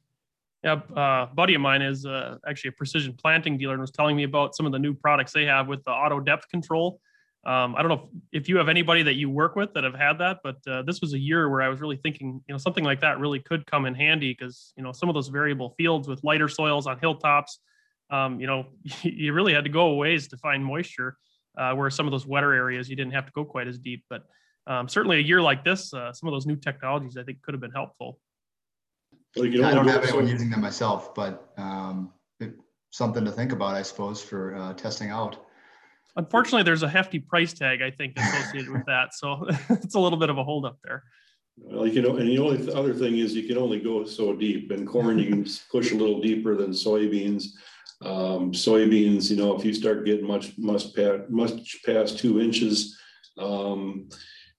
Yeah, 0.64 0.80
uh, 0.96 1.28
buddy 1.28 1.56
of 1.56 1.62
mine 1.62 1.82
is 1.82 2.06
uh, 2.06 2.38
actually 2.48 2.70
a 2.70 2.72
precision 2.72 3.14
planting 3.14 3.58
dealer 3.58 3.74
and 3.74 3.82
was 3.82 3.92
telling 3.92 4.16
me 4.16 4.24
about 4.24 4.56
some 4.56 4.66
of 4.66 4.72
the 4.72 4.80
new 4.80 4.94
products 4.94 5.34
they 5.34 5.44
have 5.44 5.68
with 5.68 5.84
the 5.84 5.92
auto 5.92 6.20
depth 6.20 6.48
control. 6.50 7.02
Um, 7.46 7.76
I 7.76 7.84
don't 7.84 7.90
know 7.90 8.10
if, 8.32 8.44
if, 8.44 8.50
you 8.50 8.58
have 8.58 8.70
anybody 8.70 9.04
that 9.04 9.14
you 9.14 9.30
work 9.30 9.56
with 9.56 9.72
that 9.76 9.84
have 9.84 9.94
had 9.94 10.18
that, 10.18 10.40
but 10.44 10.56
uh, 10.68 10.82
this 10.82 11.02
was 11.02 11.14
a 11.14 11.20
year 11.20 11.48
where 11.50 11.62
I 11.62 11.68
was 11.68 11.80
really 11.80 11.98
thinking, 11.98 12.42
you 12.48 12.54
know, 12.54 12.58
something 12.58 12.84
like 12.84 13.02
that 13.02 13.20
really 13.20 13.40
could 13.40 13.68
come 13.68 13.86
in 13.86 13.94
handy 13.94 14.32
because, 14.34 14.74
you 14.76 14.84
know, 14.84 14.92
some 14.92 15.10
of 15.10 15.14
those 15.14 15.28
variable 15.28 15.76
fields 15.78 16.08
with 16.08 16.24
lighter 16.24 16.48
soils 16.48 16.88
on 16.88 16.98
hilltops, 16.98 17.60
um, 18.10 18.40
you 18.40 18.48
know, 18.48 18.66
you 19.04 19.34
really 19.34 19.54
had 19.54 19.64
to 19.64 19.70
go 19.70 19.88
a 19.88 19.96
ways 19.96 20.28
to 20.30 20.38
find 20.38 20.64
moisture. 20.64 21.18
Uh, 21.58 21.74
where 21.74 21.90
some 21.90 22.06
of 22.06 22.12
those 22.12 22.28
wetter 22.28 22.54
areas 22.54 22.90
you 22.90 22.98
didn't 22.98 23.14
have 23.14 23.26
to 23.26 23.32
go 23.32 23.46
quite 23.46 23.66
as 23.66 23.80
deep. 23.80 24.04
But 24.10 24.24
um, 24.68 24.90
certainly 24.90 25.18
a 25.18 25.22
year 25.22 25.42
like 25.42 25.64
this, 25.64 25.94
uh, 25.94 26.12
some 26.12 26.28
of 26.28 26.34
those 26.34 26.46
new 26.46 26.58
technologies 26.58 27.16
I 27.18 27.24
think 27.24 27.42
could 27.42 27.54
have 27.54 27.62
been 27.62 27.72
helpful. 27.72 28.20
Well, 29.36 29.46
I 29.66 29.74
don't 29.74 29.88
have 29.88 30.04
anyone 30.04 30.28
using 30.28 30.50
them 30.50 30.62
myself, 30.62 31.14
but 31.14 31.54
um, 31.58 32.12
it, 32.40 32.54
something 32.92 33.24
to 33.26 33.32
think 33.32 33.52
about, 33.52 33.76
I 33.76 33.82
suppose, 33.82 34.22
for 34.22 34.56
uh, 34.56 34.74
testing 34.74 35.12
out. 35.12 35.46
Unfortunately, 36.16 36.64
there's 36.64 36.84
a 36.84 36.90
hefty 36.90 37.20
price 37.20 37.54
tag 37.54 37.82
I 37.82 37.92
think 37.92 38.18
associated 38.18 38.72
with 38.72 38.86
that, 38.86 39.14
so 39.14 39.46
it's 39.70 39.96
a 39.96 40.00
little 40.00 40.18
bit 40.18 40.30
of 40.30 40.38
a 40.38 40.44
holdup 40.44 40.78
there. 40.84 41.04
Well, 41.58 41.88
you 41.88 42.02
know, 42.02 42.16
and 42.18 42.28
the 42.28 42.38
only 42.40 42.74
other 42.74 42.94
thing 42.94 43.18
is 43.18 43.34
you 43.34 43.44
can 43.44 43.58
only 43.58 43.80
go 43.80 44.06
so 44.06 44.36
deep. 44.36 44.72
In 44.72 44.86
corn, 44.86 45.20
you 45.20 45.30
can 45.30 45.46
push 45.72 45.92
a 45.92 45.96
little 45.96 46.22
deeper 46.22 46.56
than 46.56 46.72
soybeans. 46.72 47.48
Um, 48.02 48.52
soybeans, 48.52 49.30
you 49.30 49.38
know, 49.38 49.58
if 49.58 49.64
you 49.64 49.74
start 49.74 50.06
getting 50.06 50.28
much 50.28 50.58
much 50.58 50.94
past, 50.94 51.30
much 51.30 51.84
past 51.86 52.20
two 52.20 52.42
inches, 52.42 52.98
um, 53.38 54.10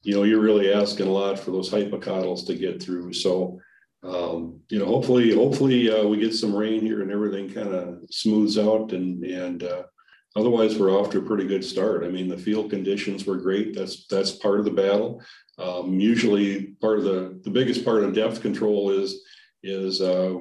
you 0.02 0.14
know, 0.14 0.22
you're 0.22 0.40
really 0.40 0.72
asking 0.72 1.06
a 1.06 1.10
lot 1.10 1.38
for 1.38 1.50
those 1.50 1.70
hypocotyls 1.70 2.46
to 2.46 2.54
get 2.54 2.82
through. 2.82 3.12
So, 3.12 3.60
um, 4.02 4.60
you 4.70 4.78
know, 4.78 4.86
hopefully, 4.86 5.34
hopefully 5.34 5.90
uh, 5.90 6.06
we 6.06 6.18
get 6.18 6.34
some 6.34 6.54
rain 6.54 6.80
here 6.80 7.02
and 7.02 7.10
everything 7.10 7.52
kind 7.52 7.74
of 7.74 7.98
smooths 8.10 8.56
out 8.58 8.92
and 8.92 9.24
and 9.24 9.62
uh, 9.64 9.82
otherwise 10.36 10.78
we're 10.78 10.92
off 10.92 11.10
to 11.10 11.18
a 11.18 11.22
pretty 11.22 11.46
good 11.46 11.64
start. 11.64 12.04
I 12.04 12.08
mean, 12.08 12.28
the 12.28 12.38
field 12.38 12.70
conditions 12.70 13.26
were 13.26 13.36
great. 13.36 13.74
That's 13.74 14.06
that's 14.06 14.30
part 14.30 14.60
of 14.60 14.64
the 14.64 14.70
battle. 14.70 15.22
Um, 15.58 15.98
usually, 15.98 16.74
part 16.80 16.98
of 16.98 17.04
the 17.04 17.40
the 17.42 17.50
biggest 17.50 17.84
part 17.84 18.04
of 18.04 18.14
depth 18.14 18.40
control 18.42 18.90
is 18.90 19.22
is 19.62 20.00
uh, 20.00 20.34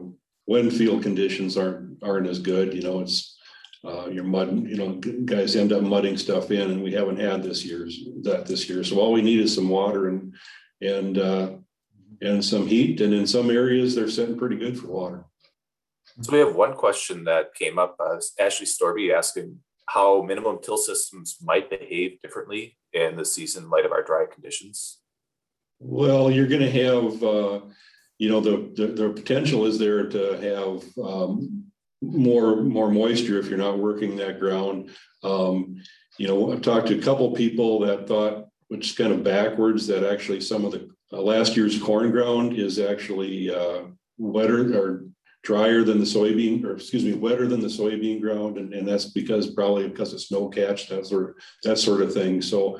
when 0.45 0.71
field 0.71 1.03
conditions 1.03 1.57
aren't 1.57 2.01
aren't 2.03 2.27
as 2.27 2.39
good. 2.39 2.73
You 2.73 2.81
know, 2.81 3.01
it's 3.01 3.37
uh, 3.83 4.07
you're 4.07 4.23
mud. 4.23 4.67
You 4.67 4.77
know, 4.77 4.93
guys 5.25 5.55
end 5.55 5.73
up 5.73 5.83
mudding 5.83 6.17
stuff 6.17 6.51
in, 6.51 6.71
and 6.71 6.83
we 6.83 6.91
haven't 6.91 7.19
had 7.19 7.43
this 7.43 7.63
year's 7.65 7.99
that 8.23 8.45
this 8.45 8.69
year. 8.69 8.83
So 8.83 8.99
all 8.99 9.11
we 9.11 9.21
need 9.21 9.39
is 9.39 9.53
some 9.53 9.69
water 9.69 10.07
and 10.09 10.33
and 10.81 11.17
uh, 11.17 11.49
and 12.21 12.43
some 12.43 12.67
heat. 12.67 13.01
And 13.01 13.13
in 13.13 13.27
some 13.27 13.49
areas, 13.49 13.93
they're 13.95 14.09
setting 14.09 14.37
pretty 14.37 14.57
good 14.57 14.79
for 14.79 14.87
water. 14.87 15.25
So 16.21 16.31
we 16.31 16.39
have 16.39 16.55
one 16.55 16.73
question 16.73 17.25
that 17.25 17.53
came 17.55 17.77
up. 17.77 17.97
Uh, 17.99 18.21
Ashley 18.39 18.65
Storby 18.65 19.13
asking, 19.13 19.59
how 19.87 20.21
minimum 20.21 20.59
till 20.63 20.77
systems 20.77 21.37
might 21.43 21.69
behave 21.69 22.21
differently 22.21 22.77
in 22.93 23.17
the 23.17 23.25
season 23.25 23.65
in 23.65 23.69
light 23.69 23.85
of 23.85 23.91
our 23.91 24.01
dry 24.01 24.25
conditions? 24.31 24.99
Well, 25.79 26.31
you're 26.31 26.47
going 26.47 26.61
to 26.61 26.71
have, 26.71 27.21
uh, 27.23 27.59
you 28.17 28.29
know, 28.29 28.39
the, 28.39 28.71
the, 28.75 28.87
the 28.87 29.09
potential 29.09 29.65
is 29.65 29.77
there 29.77 30.07
to 30.07 30.37
have 30.37 31.05
um, 31.05 31.65
more 32.01 32.61
more 32.61 32.91
moisture 32.91 33.39
if 33.39 33.47
you're 33.47 33.57
not 33.57 33.79
working 33.79 34.15
that 34.15 34.39
ground. 34.39 34.89
Um, 35.23 35.81
you 36.17 36.27
know, 36.27 36.51
I've 36.51 36.61
talked 36.61 36.87
to 36.87 36.99
a 36.99 37.01
couple 37.01 37.29
people 37.31 37.79
that 37.81 38.07
thought, 38.07 38.47
which 38.67 38.91
is 38.91 38.97
kind 38.97 39.11
of 39.11 39.23
backwards, 39.23 39.87
that 39.87 40.09
actually 40.09 40.41
some 40.41 40.65
of 40.65 40.71
the 40.71 40.89
uh, 41.11 41.21
last 41.21 41.55
year's 41.57 41.81
corn 41.81 42.11
ground 42.11 42.53
is 42.53 42.79
actually 42.79 43.53
uh, 43.53 43.81
wetter 44.17 44.79
or 44.79 45.05
drier 45.43 45.83
than 45.83 45.99
the 45.99 46.05
soybean, 46.05 46.63
or 46.63 46.75
excuse 46.75 47.03
me, 47.03 47.13
wetter 47.13 47.47
than 47.47 47.61
the 47.61 47.67
soybean 47.67 48.19
ground, 48.19 48.57
and, 48.57 48.73
and 48.73 48.87
that's 48.87 49.05
because 49.05 49.53
probably 49.53 49.87
because 49.87 50.13
of 50.13 50.21
snow 50.21 50.47
catch, 50.47 50.89
that 50.89 51.05
sort 51.05 51.29
of 51.29 51.35
that 51.63 51.77
sort 51.77 52.01
of 52.01 52.13
thing. 52.13 52.41
So, 52.41 52.79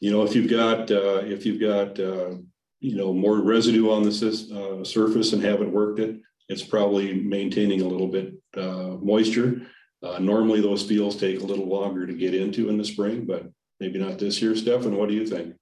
you 0.00 0.10
know, 0.10 0.22
if 0.22 0.34
you've 0.34 0.50
got 0.50 0.90
uh, 0.90 1.20
if 1.24 1.46
you've 1.46 1.60
got 1.60 2.00
uh, 2.00 2.36
you 2.80 2.96
know 2.96 3.12
more 3.12 3.40
residue 3.40 3.90
on 3.90 4.02
the 4.02 4.10
uh, 4.10 4.84
surface 4.84 5.32
and 5.32 5.42
haven't 5.42 5.70
worked 5.72 6.00
it, 6.00 6.20
it's 6.48 6.62
probably 6.62 7.14
maintaining 7.14 7.80
a 7.82 7.86
little 7.86 8.08
bit 8.08 8.34
uh, 8.56 8.96
moisture. 9.00 9.62
Uh, 10.02 10.18
normally, 10.18 10.60
those 10.60 10.82
fields 10.82 11.14
take 11.14 11.40
a 11.40 11.44
little 11.44 11.68
longer 11.68 12.06
to 12.06 12.12
get 12.12 12.34
into 12.34 12.68
in 12.68 12.76
the 12.76 12.84
spring, 12.84 13.24
but 13.24 13.46
maybe 13.78 13.98
not 13.98 14.18
this 14.18 14.42
year. 14.42 14.56
Stefan, 14.56 14.96
what 14.96 15.08
do 15.08 15.14
you 15.14 15.26
think? 15.26 15.54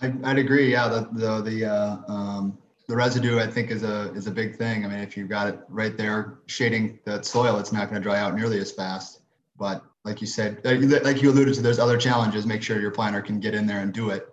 I, 0.00 0.08
would 0.08 0.38
agree. 0.38 0.70
Yeah, 0.70 0.88
the 0.88 1.08
the 1.12 1.42
the 1.42 1.64
uh, 1.64 1.96
um, 2.06 2.58
the 2.86 2.94
residue 2.94 3.40
I 3.40 3.46
think 3.46 3.70
is 3.70 3.82
a 3.82 4.12
is 4.12 4.26
a 4.26 4.30
big 4.30 4.56
thing. 4.56 4.84
I 4.84 4.88
mean, 4.88 5.00
if 5.00 5.16
you've 5.16 5.28
got 5.28 5.48
it 5.48 5.58
right 5.68 5.96
there 5.96 6.38
shading 6.46 7.00
that 7.04 7.24
soil, 7.24 7.58
it's 7.58 7.72
not 7.72 7.90
going 7.90 8.00
to 8.00 8.06
dry 8.06 8.18
out 8.18 8.36
nearly 8.36 8.60
as 8.60 8.70
fast. 8.70 9.22
But 9.58 9.82
like 10.04 10.20
you 10.20 10.26
said, 10.26 10.60
like 10.64 11.22
you 11.22 11.30
alluded 11.30 11.54
to, 11.54 11.62
there's 11.62 11.80
other 11.80 11.98
challenges. 11.98 12.46
Make 12.46 12.62
sure 12.62 12.80
your 12.80 12.92
planter 12.92 13.22
can 13.22 13.40
get 13.40 13.54
in 13.54 13.66
there 13.66 13.80
and 13.80 13.92
do 13.92 14.10
it. 14.10 14.28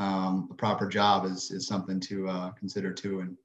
Um, 0.00 0.46
the 0.48 0.54
proper 0.54 0.88
job 0.88 1.26
is 1.26 1.50
is 1.50 1.66
something 1.66 2.00
to 2.00 2.28
uh, 2.28 2.50
consider 2.52 2.92
too. 2.92 3.20
And 3.20 3.36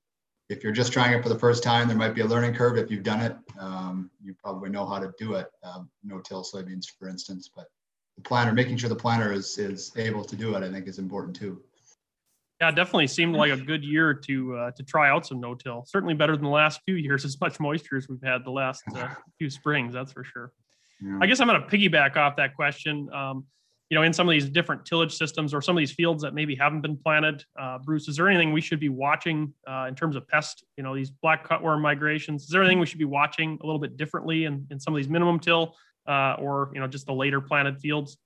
if 0.49 0.63
you're 0.63 0.71
just 0.71 0.93
trying 0.93 1.13
it 1.13 1.21
for 1.21 1.29
the 1.29 1.37
first 1.37 1.63
time, 1.63 1.87
there 1.87 1.97
might 1.97 2.15
be 2.15 2.21
a 2.21 2.25
learning 2.25 2.53
curve. 2.53 2.77
If 2.77 2.89
you've 2.89 3.03
done 3.03 3.21
it, 3.21 3.35
um, 3.59 4.09
you 4.23 4.33
probably 4.41 4.69
know 4.69 4.85
how 4.85 4.97
to 4.97 5.13
do 5.19 5.33
it. 5.33 5.47
Um, 5.63 5.89
no-till 6.03 6.43
soybeans, 6.43 6.85
for 6.97 7.09
instance, 7.09 7.51
but 7.53 7.65
the 8.15 8.21
planter, 8.21 8.53
making 8.53 8.77
sure 8.77 8.89
the 8.89 8.95
planter 8.95 9.33
is 9.33 9.57
is 9.57 9.91
able 9.97 10.23
to 10.23 10.35
do 10.35 10.55
it, 10.55 10.63
I 10.63 10.71
think 10.71 10.87
is 10.87 10.97
important 10.97 11.35
too. 11.35 11.61
Yeah, 12.61 12.71
definitely 12.71 13.07
seemed 13.07 13.35
like 13.35 13.51
a 13.51 13.57
good 13.57 13.83
year 13.83 14.13
to 14.13 14.55
uh, 14.55 14.71
to 14.71 14.83
try 14.83 15.09
out 15.09 15.25
some 15.25 15.41
no-till. 15.41 15.83
Certainly 15.85 16.13
better 16.13 16.37
than 16.37 16.45
the 16.45 16.51
last 16.51 16.79
few 16.85 16.95
years, 16.95 17.25
as 17.25 17.39
much 17.41 17.59
moisture 17.59 17.97
as 17.97 18.07
we've 18.07 18.23
had 18.23 18.45
the 18.45 18.51
last 18.51 18.81
uh, 18.95 19.09
few 19.37 19.49
springs. 19.49 19.93
That's 19.93 20.13
for 20.13 20.23
sure. 20.23 20.53
Yeah. 21.01 21.19
I 21.21 21.25
guess 21.25 21.41
I'm 21.41 21.47
going 21.47 21.61
to 21.61 21.67
piggyback 21.67 22.15
off 22.15 22.37
that 22.37 22.55
question. 22.55 23.09
Um, 23.13 23.45
you 23.89 23.95
know, 23.95 24.01
in 24.01 24.13
some 24.13 24.27
of 24.27 24.31
these 24.31 24.49
different 24.49 24.83
tillage 24.83 25.15
systems 25.15 25.53
or 25.53 25.61
some 25.61 25.77
of 25.77 25.79
these 25.79 25.91
fields 25.91 26.23
that 26.23 26.33
maybe 26.33 26.55
haven't 26.55 26.81
been 26.81 26.97
planted, 26.97 27.43
uh, 27.59 27.77
Bruce, 27.77 28.07
is 28.07 28.15
there 28.15 28.27
anything 28.27 28.51
we 28.51 28.61
should 28.61 28.79
be 28.79 28.89
watching 28.89 29.53
uh, 29.67 29.85
in 29.87 29.95
terms 29.95 30.15
of 30.15 30.27
pest? 30.27 30.63
You 30.75 30.83
know, 30.83 30.95
these 30.95 31.11
black 31.11 31.47
cutworm 31.47 31.81
migrations. 31.81 32.43
Is 32.43 32.49
there 32.49 32.61
anything 32.61 32.79
we 32.79 32.87
should 32.87 32.99
be 32.99 33.05
watching 33.05 33.59
a 33.61 33.65
little 33.65 33.79
bit 33.79 33.95
differently 33.95 34.45
in, 34.45 34.65
in 34.71 34.79
some 34.79 34.93
of 34.93 34.97
these 34.97 35.09
minimum 35.09 35.39
till 35.39 35.75
uh, 36.07 36.35
or 36.39 36.71
you 36.73 36.79
know 36.79 36.87
just 36.87 37.05
the 37.05 37.13
later 37.13 37.41
planted 37.41 37.79
fields? 37.79 38.17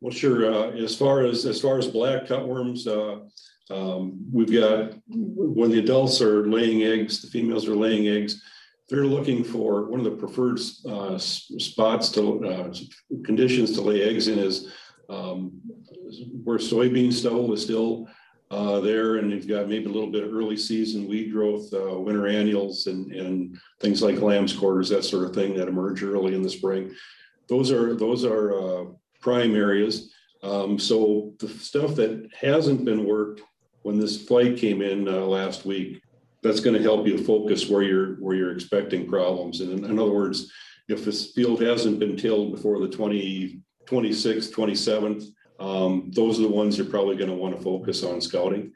Well, 0.00 0.12
sure. 0.12 0.52
Uh, 0.52 0.70
as 0.72 0.94
far 0.94 1.24
as 1.24 1.46
as 1.46 1.60
far 1.60 1.78
as 1.78 1.86
black 1.86 2.24
cutworms, 2.24 2.86
uh, 2.86 3.74
um, 3.74 4.18
we've 4.30 4.52
got 4.52 4.92
when 5.08 5.70
the 5.70 5.78
adults 5.78 6.20
are 6.20 6.46
laying 6.46 6.82
eggs, 6.82 7.22
the 7.22 7.28
females 7.28 7.66
are 7.66 7.76
laying 7.76 8.08
eggs. 8.08 8.42
They're 8.88 9.06
looking 9.06 9.42
for 9.42 9.86
one 9.86 9.98
of 9.98 10.04
the 10.04 10.12
preferred 10.12 10.60
uh, 10.88 11.18
spots 11.18 12.10
to 12.10 12.72
conditions 13.24 13.72
to 13.72 13.80
lay 13.80 14.02
eggs 14.02 14.28
in 14.28 14.38
is 14.38 14.72
um, 15.08 15.52
where 16.44 16.58
soybean 16.58 17.12
stubble 17.12 17.52
is 17.52 17.62
still 17.62 18.08
uh, 18.50 18.80
there, 18.80 19.16
and 19.16 19.30
you've 19.30 19.48
got 19.48 19.68
maybe 19.68 19.86
a 19.86 19.92
little 19.92 20.10
bit 20.10 20.24
of 20.24 20.32
early 20.32 20.56
season 20.56 21.08
weed 21.08 21.32
growth, 21.32 21.72
uh, 21.74 21.98
winter 21.98 22.26
annuals, 22.26 22.86
and, 22.86 23.12
and 23.12 23.58
things 23.80 24.02
like 24.02 24.20
lamb's 24.20 24.54
quarters, 24.54 24.88
that 24.88 25.04
sort 25.04 25.24
of 25.24 25.34
thing 25.34 25.54
that 25.56 25.68
emerge 25.68 26.02
early 26.02 26.34
in 26.34 26.42
the 26.42 26.50
spring. 26.50 26.94
Those 27.48 27.70
are 27.72 27.94
those 27.94 28.24
are 28.24 28.52
uh, 28.52 28.84
prime 29.20 29.54
areas. 29.54 30.12
Um, 30.42 30.78
so 30.78 31.32
the 31.38 31.48
stuff 31.48 31.96
that 31.96 32.28
hasn't 32.38 32.84
been 32.84 33.04
worked 33.04 33.42
when 33.82 33.98
this 33.98 34.26
flight 34.26 34.56
came 34.56 34.82
in 34.82 35.08
uh, 35.08 35.20
last 35.20 35.64
week, 35.64 36.00
that's 36.42 36.60
going 36.60 36.76
to 36.76 36.82
help 36.82 37.06
you 37.06 37.18
focus 37.18 37.68
where 37.68 37.82
you're 37.82 38.14
where 38.16 38.36
you're 38.36 38.52
expecting 38.52 39.08
problems. 39.08 39.60
And 39.60 39.72
in, 39.72 39.84
in 39.84 39.98
other 39.98 40.12
words, 40.12 40.52
if 40.88 41.04
this 41.04 41.32
field 41.32 41.60
hasn't 41.62 41.98
been 41.98 42.16
tilled 42.16 42.52
before 42.52 42.78
the 42.80 42.88
20 42.88 43.60
26th, 43.86 44.52
27th. 44.52 45.24
Um, 45.58 46.10
those 46.14 46.38
are 46.38 46.42
the 46.42 46.48
ones 46.48 46.76
you're 46.76 46.86
probably 46.86 47.16
going 47.16 47.30
to 47.30 47.36
want 47.36 47.56
to 47.56 47.62
focus 47.62 48.02
on 48.02 48.20
scouting. 48.20 48.72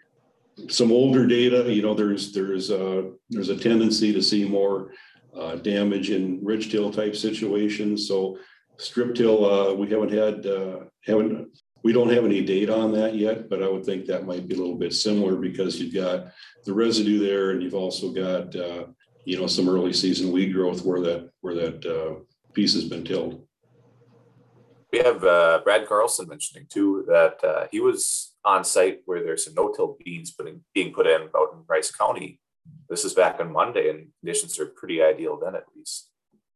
Some 0.68 0.92
older 0.92 1.26
data, 1.26 1.72
you 1.72 1.82
know, 1.82 1.94
there's 1.94 2.32
there's 2.32 2.70
a, 2.70 3.12
there's 3.28 3.48
a 3.48 3.56
tendency 3.56 4.12
to 4.12 4.22
see 4.22 4.46
more 4.46 4.92
uh, 5.34 5.56
damage 5.56 6.10
in 6.10 6.44
ridge 6.44 6.70
till 6.70 6.92
type 6.92 7.16
situations. 7.16 8.06
So 8.08 8.38
strip 8.76 9.14
till, 9.14 9.44
uh, 9.44 9.74
we 9.74 9.88
haven't 9.88 10.12
had 10.12 10.46
uh, 10.46 10.80
haven't 11.04 11.48
we 11.82 11.92
don't 11.92 12.10
have 12.10 12.24
any 12.24 12.42
data 12.44 12.76
on 12.76 12.92
that 12.92 13.14
yet, 13.14 13.48
but 13.48 13.62
I 13.62 13.68
would 13.68 13.84
think 13.84 14.04
that 14.06 14.26
might 14.26 14.46
be 14.46 14.54
a 14.54 14.58
little 14.58 14.76
bit 14.76 14.92
similar 14.92 15.36
because 15.36 15.80
you've 15.80 15.94
got 15.94 16.26
the 16.64 16.74
residue 16.74 17.18
there, 17.18 17.50
and 17.50 17.62
you've 17.62 17.74
also 17.74 18.12
got 18.12 18.54
uh, 18.54 18.86
you 19.24 19.38
know 19.38 19.46
some 19.46 19.68
early 19.68 19.92
season 19.92 20.32
weed 20.32 20.52
growth 20.52 20.84
where 20.84 21.00
that 21.00 21.30
where 21.40 21.54
that 21.54 21.86
uh, 21.86 22.20
piece 22.52 22.74
has 22.74 22.84
been 22.84 23.04
tilled 23.04 23.46
we 24.92 24.98
have 24.98 25.24
uh, 25.24 25.60
Brad 25.62 25.86
Carlson 25.86 26.28
mentioning 26.28 26.66
too 26.68 27.04
that 27.08 27.42
uh, 27.44 27.66
he 27.70 27.80
was 27.80 28.34
on 28.44 28.64
site 28.64 29.00
where 29.04 29.22
there's 29.22 29.44
some 29.44 29.54
no-till 29.54 29.96
beans 30.04 30.32
putting, 30.32 30.62
being 30.74 30.92
put 30.92 31.06
in 31.06 31.22
out 31.36 31.52
in 31.52 31.64
Rice 31.68 31.90
County. 31.90 32.40
This 32.88 33.04
is 33.04 33.14
back 33.14 33.40
on 33.40 33.52
Monday, 33.52 33.90
and 33.90 34.08
conditions 34.20 34.58
are 34.58 34.66
pretty 34.66 35.02
ideal 35.02 35.38
then, 35.38 35.54
at 35.54 35.64
least. 35.76 36.10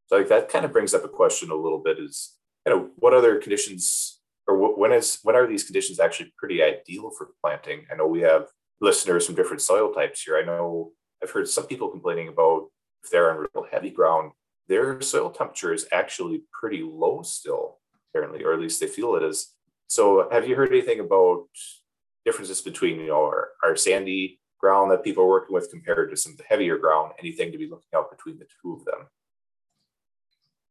So 0.06 0.16
like 0.16 0.28
that 0.28 0.48
kind 0.48 0.64
of 0.64 0.72
brings 0.72 0.94
up 0.94 1.04
a 1.04 1.08
question 1.08 1.50
a 1.50 1.54
little 1.54 1.78
bit: 1.78 1.98
is 1.98 2.36
you 2.66 2.74
know 2.74 2.90
what 2.96 3.14
other 3.14 3.38
conditions 3.38 4.20
or 4.46 4.76
when 4.76 4.92
is 4.92 5.18
when 5.22 5.36
are 5.36 5.46
these 5.46 5.64
conditions 5.64 6.00
actually 6.00 6.32
pretty 6.36 6.62
ideal 6.62 7.10
for 7.16 7.30
planting? 7.42 7.86
I 7.90 7.96
know 7.96 8.06
we 8.06 8.20
have 8.22 8.46
listeners 8.80 9.26
from 9.26 9.34
different 9.34 9.62
soil 9.62 9.92
types 9.92 10.22
here. 10.22 10.36
I 10.36 10.44
know 10.44 10.92
I've 11.22 11.30
heard 11.30 11.48
some 11.48 11.66
people 11.66 11.88
complaining 11.88 12.28
about 12.28 12.68
if 13.02 13.10
they're 13.10 13.30
on 13.30 13.46
real 13.54 13.66
heavy 13.70 13.90
ground, 13.90 14.32
their 14.68 15.00
soil 15.00 15.30
temperature 15.30 15.72
is 15.72 15.86
actually 15.92 16.42
pretty 16.52 16.82
low 16.82 17.22
still 17.22 17.78
apparently, 18.14 18.44
or 18.44 18.52
at 18.52 18.60
least 18.60 18.80
they 18.80 18.86
feel 18.86 19.16
it 19.16 19.22
is. 19.22 19.52
So, 19.88 20.28
have 20.30 20.48
you 20.48 20.56
heard 20.56 20.70
anything 20.70 21.00
about 21.00 21.46
differences 22.24 22.62
between 22.62 23.00
you 23.00 23.08
know 23.08 23.24
our, 23.24 23.48
our 23.62 23.76
sandy 23.76 24.40
ground 24.58 24.90
that 24.90 25.04
people 25.04 25.24
are 25.24 25.28
working 25.28 25.54
with 25.54 25.70
compared 25.70 26.10
to 26.10 26.16
some 26.16 26.32
of 26.32 26.38
the 26.38 26.44
heavier 26.44 26.78
ground? 26.78 27.12
Anything 27.18 27.52
to 27.52 27.58
be 27.58 27.68
looking 27.68 27.88
out 27.94 28.10
between 28.10 28.38
the 28.38 28.46
two 28.62 28.74
of 28.74 28.84
them? 28.84 29.06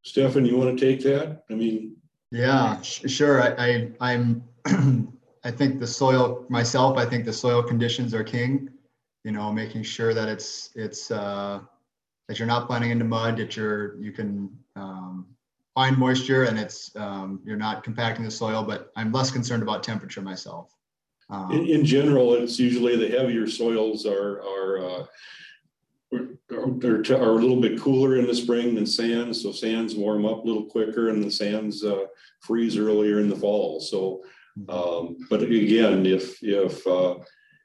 Stefan, 0.03 0.45
you 0.45 0.57
want 0.57 0.77
to 0.77 0.85
take 0.85 1.03
that? 1.03 1.43
I 1.49 1.53
mean, 1.53 1.95
yeah, 2.31 2.81
sure. 2.81 3.41
I, 3.41 3.53
I 3.57 3.91
I'm 3.99 4.43
I 5.43 5.51
think 5.51 5.79
the 5.79 5.87
soil 5.87 6.45
myself. 6.49 6.97
I 6.97 7.05
think 7.05 7.25
the 7.25 7.33
soil 7.33 7.61
conditions 7.61 8.13
are 8.13 8.23
king. 8.23 8.69
You 9.23 9.31
know, 9.31 9.51
making 9.53 9.83
sure 9.83 10.13
that 10.13 10.27
it's 10.27 10.71
it's 10.75 11.11
uh, 11.11 11.61
that 12.27 12.39
you're 12.39 12.47
not 12.47 12.67
planting 12.67 12.91
into 12.91 13.05
mud. 13.05 13.37
That 13.37 13.55
you're 13.55 13.95
you 14.01 14.11
can 14.11 14.49
um, 14.75 15.27
find 15.75 15.97
moisture 15.97 16.43
and 16.43 16.59
it's 16.59 16.95
um, 16.95 17.39
you're 17.43 17.57
not 17.57 17.83
compacting 17.83 18.23
the 18.23 18.31
soil, 18.31 18.63
but 18.63 18.91
I'm 18.95 19.11
less 19.11 19.31
concerned 19.31 19.63
about 19.63 19.83
temperature 19.83 20.21
myself. 20.21 20.75
Um, 21.29 21.51
in, 21.51 21.65
in, 21.67 21.85
general, 21.85 22.35
it's 22.35 22.59
usually 22.59 22.95
the 22.95 23.17
heavier 23.17 23.47
soils 23.47 24.05
are 24.05 24.41
are 24.41 24.77
uh, 24.79 25.05
are, 26.13 26.27
are, 26.51 27.31
a 27.31 27.41
little 27.41 27.59
bit 27.59 27.79
cooler 27.79 28.17
in 28.17 28.27
the 28.27 28.35
spring 28.35 28.75
than 28.75 28.85
sands. 28.85 29.41
So 29.41 29.51
sands 29.51 29.95
warm 29.95 30.25
up 30.25 30.43
a 30.43 30.47
little 30.47 30.65
quicker, 30.65 31.09
and 31.09 31.23
the 31.23 31.31
sands 31.31 31.83
uh, 31.83 32.05
freeze 32.41 32.77
earlier 32.77 33.19
in 33.19 33.29
the 33.29 33.35
fall. 33.35 33.79
So, 33.79 34.23
mm-hmm. 34.59 34.69
um, 34.69 35.17
but 35.29 35.41
again, 35.41 36.05
if 36.05 36.43
if 36.43 36.85
uh, 36.85 37.15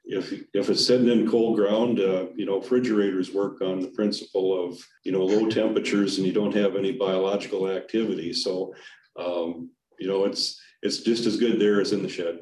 if 0.09 0.33
if 0.53 0.69
it's 0.69 0.85
sitting 0.85 1.07
in 1.07 1.29
cold 1.29 1.55
ground, 1.55 1.99
uh, 1.99 2.25
you 2.35 2.45
know, 2.45 2.59
refrigerators 2.59 3.31
work 3.31 3.61
on 3.61 3.79
the 3.79 3.89
principle 3.89 4.65
of 4.65 4.77
you 5.03 5.11
know 5.11 5.23
low 5.23 5.47
temperatures 5.47 6.17
and 6.17 6.25
you 6.25 6.33
don't 6.33 6.55
have 6.55 6.75
any 6.75 6.91
biological 6.91 7.69
activity. 7.69 8.33
So, 8.33 8.73
um, 9.19 9.69
you 9.99 10.07
know, 10.07 10.25
it's 10.25 10.59
it's 10.81 11.01
just 11.01 11.27
as 11.27 11.37
good 11.37 11.59
there 11.59 11.79
as 11.79 11.91
in 11.93 12.01
the 12.01 12.09
shed. 12.09 12.39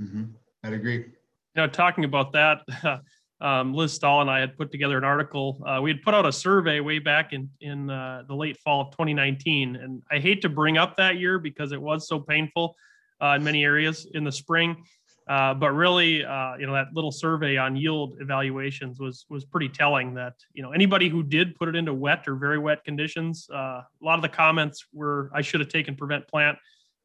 Mm-hmm. 0.00 0.24
I'd 0.62 0.72
agree. 0.72 0.98
You 0.98 1.62
know, 1.62 1.66
talking 1.66 2.04
about 2.04 2.32
that, 2.34 2.60
um, 3.40 3.74
Liz 3.74 3.92
Stahl 3.92 4.20
and 4.20 4.30
I 4.30 4.38
had 4.38 4.56
put 4.56 4.70
together 4.70 4.96
an 4.96 5.04
article. 5.04 5.60
Uh, 5.66 5.80
we 5.82 5.90
had 5.90 6.02
put 6.02 6.14
out 6.14 6.24
a 6.24 6.32
survey 6.32 6.78
way 6.78 7.00
back 7.00 7.32
in 7.32 7.50
in 7.60 7.90
uh, 7.90 8.22
the 8.28 8.34
late 8.34 8.58
fall 8.58 8.82
of 8.82 8.90
2019, 8.92 9.74
and 9.74 10.02
I 10.08 10.20
hate 10.20 10.40
to 10.42 10.48
bring 10.48 10.78
up 10.78 10.96
that 10.98 11.18
year 11.18 11.40
because 11.40 11.72
it 11.72 11.82
was 11.82 12.06
so 12.06 12.20
painful 12.20 12.76
uh, 13.20 13.34
in 13.36 13.42
many 13.42 13.64
areas 13.64 14.06
in 14.14 14.22
the 14.22 14.30
spring 14.30 14.84
Uh, 15.28 15.52
but 15.54 15.72
really, 15.72 16.24
uh, 16.24 16.54
you 16.56 16.66
know, 16.66 16.72
that 16.72 16.86
little 16.94 17.10
survey 17.10 17.56
on 17.56 17.74
yield 17.74 18.16
evaluations 18.20 19.00
was 19.00 19.26
was 19.28 19.44
pretty 19.44 19.68
telling. 19.68 20.14
That 20.14 20.34
you 20.52 20.62
know 20.62 20.70
anybody 20.70 21.08
who 21.08 21.24
did 21.24 21.56
put 21.56 21.68
it 21.68 21.74
into 21.74 21.92
wet 21.92 22.28
or 22.28 22.36
very 22.36 22.58
wet 22.58 22.84
conditions, 22.84 23.48
uh, 23.52 23.82
a 23.82 23.86
lot 24.00 24.14
of 24.14 24.22
the 24.22 24.28
comments 24.28 24.86
were, 24.92 25.30
"I 25.34 25.42
should 25.42 25.58
have 25.58 25.68
taken 25.68 25.96
prevent 25.96 26.28
plant." 26.28 26.58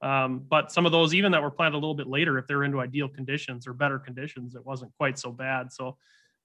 Um, 0.04 0.46
but 0.48 0.72
some 0.72 0.86
of 0.86 0.92
those, 0.92 1.14
even 1.16 1.32
that 1.32 1.42
were 1.42 1.52
planted 1.52 1.76
a 1.76 1.80
little 1.80 1.96
bit 1.96 2.08
later, 2.08 2.38
if 2.38 2.46
they're 2.48 2.64
into 2.64 2.80
ideal 2.80 3.08
conditions 3.08 3.68
or 3.68 3.74
better 3.74 3.98
conditions, 3.98 4.56
it 4.56 4.66
wasn't 4.66 4.92
quite 4.98 5.18
so 5.18 5.32
bad. 5.32 5.72
So, 5.72 5.98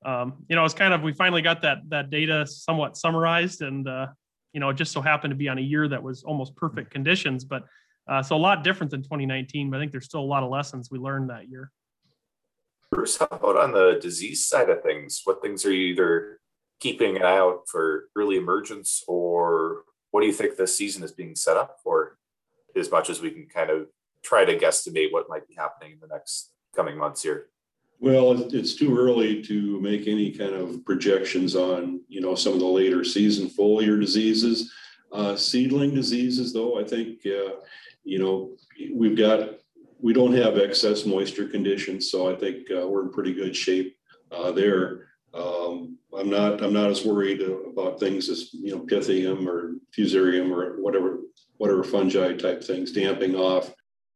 um, 0.05 0.45
you 0.49 0.57
know, 0.57 0.65
it's 0.65 0.75
kind 0.75 0.95
of 0.95 1.03
we 1.03 1.13
finally 1.13 1.43
got 1.43 1.61
that 1.63 1.79
that 1.89 2.09
data 2.09 2.47
somewhat 2.47 2.97
summarized, 2.97 3.61
and 3.61 3.87
uh, 3.87 4.07
you 4.55 4.61
know, 4.61 4.71
it 4.71 4.75
just 4.75 4.93
so 4.93 5.03
happened 5.03 5.33
to 5.33 5.37
be 5.37 5.51
on 5.51 5.59
a 5.59 5.63
year 5.63 5.89
that 5.89 6.03
was 6.03 6.23
almost 6.23 6.57
perfect 6.57 6.91
conditions, 6.91 7.45
but 7.45 7.65
uh, 8.09 8.23
so 8.23 8.37
a 8.37 8.39
lot 8.39 8.63
different 8.63 8.91
than 8.91 9.03
2019, 9.03 9.71
but 9.71 9.77
I 9.77 9.81
think 9.81 9.93
there's 9.93 10.05
still 10.05 10.21
a 10.21 10.23
lot 10.23 10.43
of 10.43 10.51
lessons 10.51 10.91
we 10.91 10.99
learned 10.99 11.31
that 11.31 11.49
year. 11.49 11.73
Bruce, 12.91 13.17
how 13.17 13.27
about 13.31 13.57
on 13.57 13.73
the 13.73 13.99
disease 14.01 14.47
side 14.47 14.71
of 14.71 14.83
things? 14.83 15.23
What 15.25 15.43
things 15.43 15.65
are 15.65 15.73
you 15.73 15.89
either 15.89 16.39
keeping 16.79 17.17
an 17.17 17.23
eye 17.23 17.39
out 17.39 17.63
for 17.69 18.09
early 18.15 18.37
emergence, 18.37 19.03
or 19.09 19.83
what 20.13 20.21
do 20.21 20.27
you 20.27 20.33
think 20.33 20.57
this 20.57 20.77
season 20.77 21.03
is 21.03 21.13
being 21.13 21.35
set 21.35 21.57
up 21.57 21.79
for? 21.83 22.17
As 22.77 22.91
much 22.91 23.11
as 23.11 23.21
we 23.21 23.31
can 23.31 23.47
kind 23.47 23.71
of 23.71 23.87
try 24.23 24.45
to 24.45 24.57
guesstimate 24.57 25.13
what 25.13 25.29
might 25.29 25.49
be 25.49 25.55
happening 25.55 25.93
in 25.93 26.01
the 26.01 26.07
next 26.07 26.53
coming 26.75 26.97
months 26.97 27.23
here. 27.23 27.49
Well, 27.99 28.53
it's 28.53 28.75
too 28.75 28.97
early 28.97 29.43
to 29.45 29.81
make 29.81 30.07
any 30.07 30.31
kind 30.31 30.53
of 30.53 30.85
projections 30.85 31.57
on, 31.57 32.03
you 32.09 32.21
know, 32.21 32.35
some 32.35 32.53
of 32.53 32.61
the 32.61 32.67
later 32.67 33.03
season 33.03 33.49
foliar 33.49 33.99
diseases. 33.99 34.71
Uh, 35.13 35.35
seedling 35.35 35.95
diseases, 35.95 36.53
though, 36.53 36.79
I 36.79 36.85
think 36.85 37.21
uh, 37.25 37.53
you 38.07 38.19
know, 38.19 38.57
we've 38.95 39.17
got, 39.17 39.59
we 40.01 40.13
don't 40.13 40.35
have 40.35 40.59
excess 40.59 41.05
moisture 41.05 41.49
conditions, 41.49 42.11
so 42.11 42.33
I 42.33 42.37
think 42.37 42.71
uh, 42.71 42.87
we're 42.87 43.03
in 43.03 43.13
pretty 43.13 43.35
good 43.35 43.55
shape 43.55 43.97
uh, 44.31 44.53
there. 44.53 45.09
Um, 45.35 45.99
I'm 46.17 46.31
not, 46.31 46.63
I'm 46.63 46.73
not 46.73 46.91
as 46.91 47.05
worried 47.05 47.43
about 47.43 48.01
things 48.01 48.29
as, 48.29 48.55
you 48.55 48.75
know, 48.75 48.87
Pythium 48.87 49.47
or 49.47 49.75
Fusarium 49.95 50.51
or 50.51 50.81
whatever, 50.81 51.19
whatever 51.59 51.83
fungi 51.83 52.35
type 52.35 52.63
things 52.63 52.93
damping 52.93 53.35
off. 53.35 53.75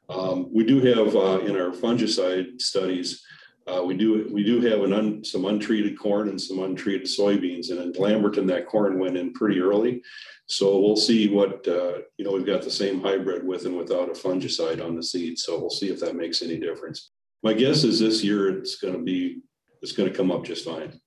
Um, 0.08 0.48
we 0.52 0.64
do 0.64 0.80
have 0.80 1.14
uh, 1.14 1.40
in 1.40 1.56
our 1.60 1.70
fungicide 1.70 2.60
studies, 2.60 3.22
uh, 3.66 3.82
we 3.82 3.94
do 3.94 4.28
we 4.32 4.42
do 4.42 4.60
have 4.60 4.82
an 4.82 4.92
un, 4.92 5.24
some 5.24 5.44
untreated 5.44 5.98
corn 5.98 6.28
and 6.28 6.40
some 6.40 6.60
untreated 6.60 7.06
soybeans, 7.06 7.70
and 7.70 7.80
in 7.80 7.92
Lamberton 7.92 8.46
that 8.46 8.66
corn 8.66 8.98
went 8.98 9.16
in 9.16 9.32
pretty 9.32 9.60
early, 9.60 10.02
so 10.46 10.80
we'll 10.80 10.96
see 10.96 11.28
what 11.28 11.66
uh, 11.68 11.98
you 12.16 12.24
know. 12.24 12.32
We've 12.32 12.46
got 12.46 12.62
the 12.62 12.70
same 12.70 13.00
hybrid 13.00 13.46
with 13.46 13.66
and 13.66 13.76
without 13.76 14.08
a 14.08 14.12
fungicide 14.12 14.84
on 14.84 14.96
the 14.96 15.02
seed, 15.02 15.38
so 15.38 15.58
we'll 15.58 15.70
see 15.70 15.90
if 15.90 16.00
that 16.00 16.16
makes 16.16 16.42
any 16.42 16.58
difference. 16.58 17.10
My 17.42 17.52
guess 17.52 17.84
is 17.84 18.00
this 18.00 18.24
year 18.24 18.58
it's 18.58 18.76
going 18.76 18.94
to 18.94 19.00
be 19.00 19.40
it's 19.82 19.92
going 19.92 20.10
to 20.10 20.16
come 20.16 20.30
up 20.30 20.44
just 20.44 20.64
fine. 20.64 20.98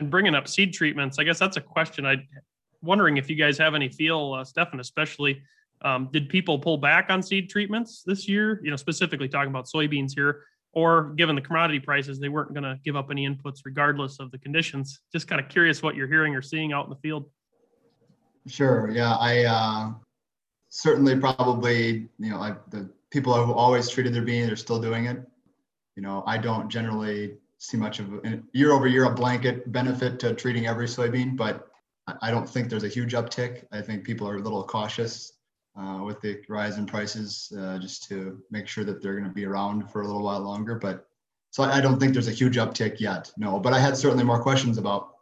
And 0.00 0.10
bringing 0.10 0.34
up 0.34 0.46
seed 0.46 0.72
treatments, 0.72 1.18
I 1.18 1.24
guess 1.24 1.38
that's 1.38 1.56
a 1.56 1.60
question. 1.60 2.06
I'm 2.06 2.26
wondering 2.82 3.16
if 3.16 3.28
you 3.28 3.36
guys 3.36 3.58
have 3.58 3.74
any 3.74 3.88
feel, 3.88 4.34
uh, 4.34 4.44
Stefan, 4.44 4.80
especially. 4.80 5.42
Um, 5.82 6.08
did 6.12 6.28
people 6.28 6.58
pull 6.58 6.76
back 6.76 7.06
on 7.08 7.22
seed 7.22 7.48
treatments 7.48 8.02
this 8.04 8.28
year? 8.28 8.60
You 8.64 8.70
know, 8.70 8.76
specifically 8.76 9.28
talking 9.28 9.50
about 9.50 9.66
soybeans 9.66 10.12
here 10.14 10.42
or 10.78 11.12
given 11.16 11.34
the 11.34 11.42
commodity 11.42 11.80
prices, 11.80 12.20
they 12.20 12.28
weren't 12.28 12.54
going 12.54 12.62
to 12.62 12.78
give 12.84 12.94
up 12.94 13.08
any 13.10 13.28
inputs 13.28 13.62
regardless 13.64 14.20
of 14.20 14.30
the 14.30 14.38
conditions. 14.38 15.00
Just 15.12 15.26
kind 15.26 15.40
of 15.40 15.48
curious 15.48 15.82
what 15.82 15.96
you're 15.96 16.06
hearing 16.06 16.36
or 16.36 16.40
seeing 16.40 16.72
out 16.72 16.84
in 16.84 16.90
the 16.90 16.96
field. 17.02 17.28
Sure. 18.46 18.88
Yeah, 18.88 19.16
I 19.16 19.44
uh, 19.44 19.92
certainly 20.68 21.18
probably 21.18 22.08
you 22.20 22.30
know 22.30 22.38
I, 22.38 22.54
the 22.70 22.88
people 23.10 23.34
who 23.44 23.52
always 23.52 23.88
treated 23.88 24.14
their 24.14 24.22
bean, 24.22 24.46
they're 24.46 24.54
still 24.54 24.80
doing 24.80 25.06
it. 25.06 25.20
You 25.96 26.02
know, 26.04 26.22
I 26.28 26.38
don't 26.38 26.68
generally 26.68 27.38
see 27.58 27.76
much 27.76 27.98
of 27.98 28.14
a, 28.24 28.40
year 28.52 28.70
over 28.70 28.86
year 28.86 29.06
a 29.06 29.10
blanket 29.12 29.72
benefit 29.72 30.20
to 30.20 30.32
treating 30.32 30.68
every 30.68 30.86
soybean, 30.86 31.36
but 31.36 31.66
I 32.22 32.30
don't 32.30 32.48
think 32.48 32.70
there's 32.70 32.84
a 32.84 32.88
huge 32.88 33.14
uptick. 33.14 33.64
I 33.72 33.82
think 33.82 34.04
people 34.04 34.28
are 34.28 34.36
a 34.36 34.40
little 34.40 34.62
cautious 34.62 35.32
uh, 35.78 36.02
with 36.02 36.20
the 36.20 36.40
rise 36.48 36.76
in 36.78 36.86
prices 36.86 37.52
uh, 37.58 37.78
just 37.78 38.08
to 38.08 38.42
make 38.50 38.66
sure 38.66 38.84
that 38.84 39.00
they're 39.00 39.14
going 39.14 39.28
to 39.28 39.34
be 39.34 39.44
around 39.44 39.90
for 39.90 40.02
a 40.02 40.06
little 40.06 40.22
while 40.22 40.40
longer. 40.40 40.74
But 40.74 41.06
so 41.50 41.62
I 41.62 41.80
don't 41.80 41.98
think 41.98 42.12
there's 42.12 42.28
a 42.28 42.32
huge 42.32 42.56
uptick 42.56 43.00
yet. 43.00 43.30
No, 43.36 43.58
but 43.58 43.72
I 43.72 43.78
had 43.78 43.96
certainly 43.96 44.24
more 44.24 44.42
questions 44.42 44.76
about 44.78 45.14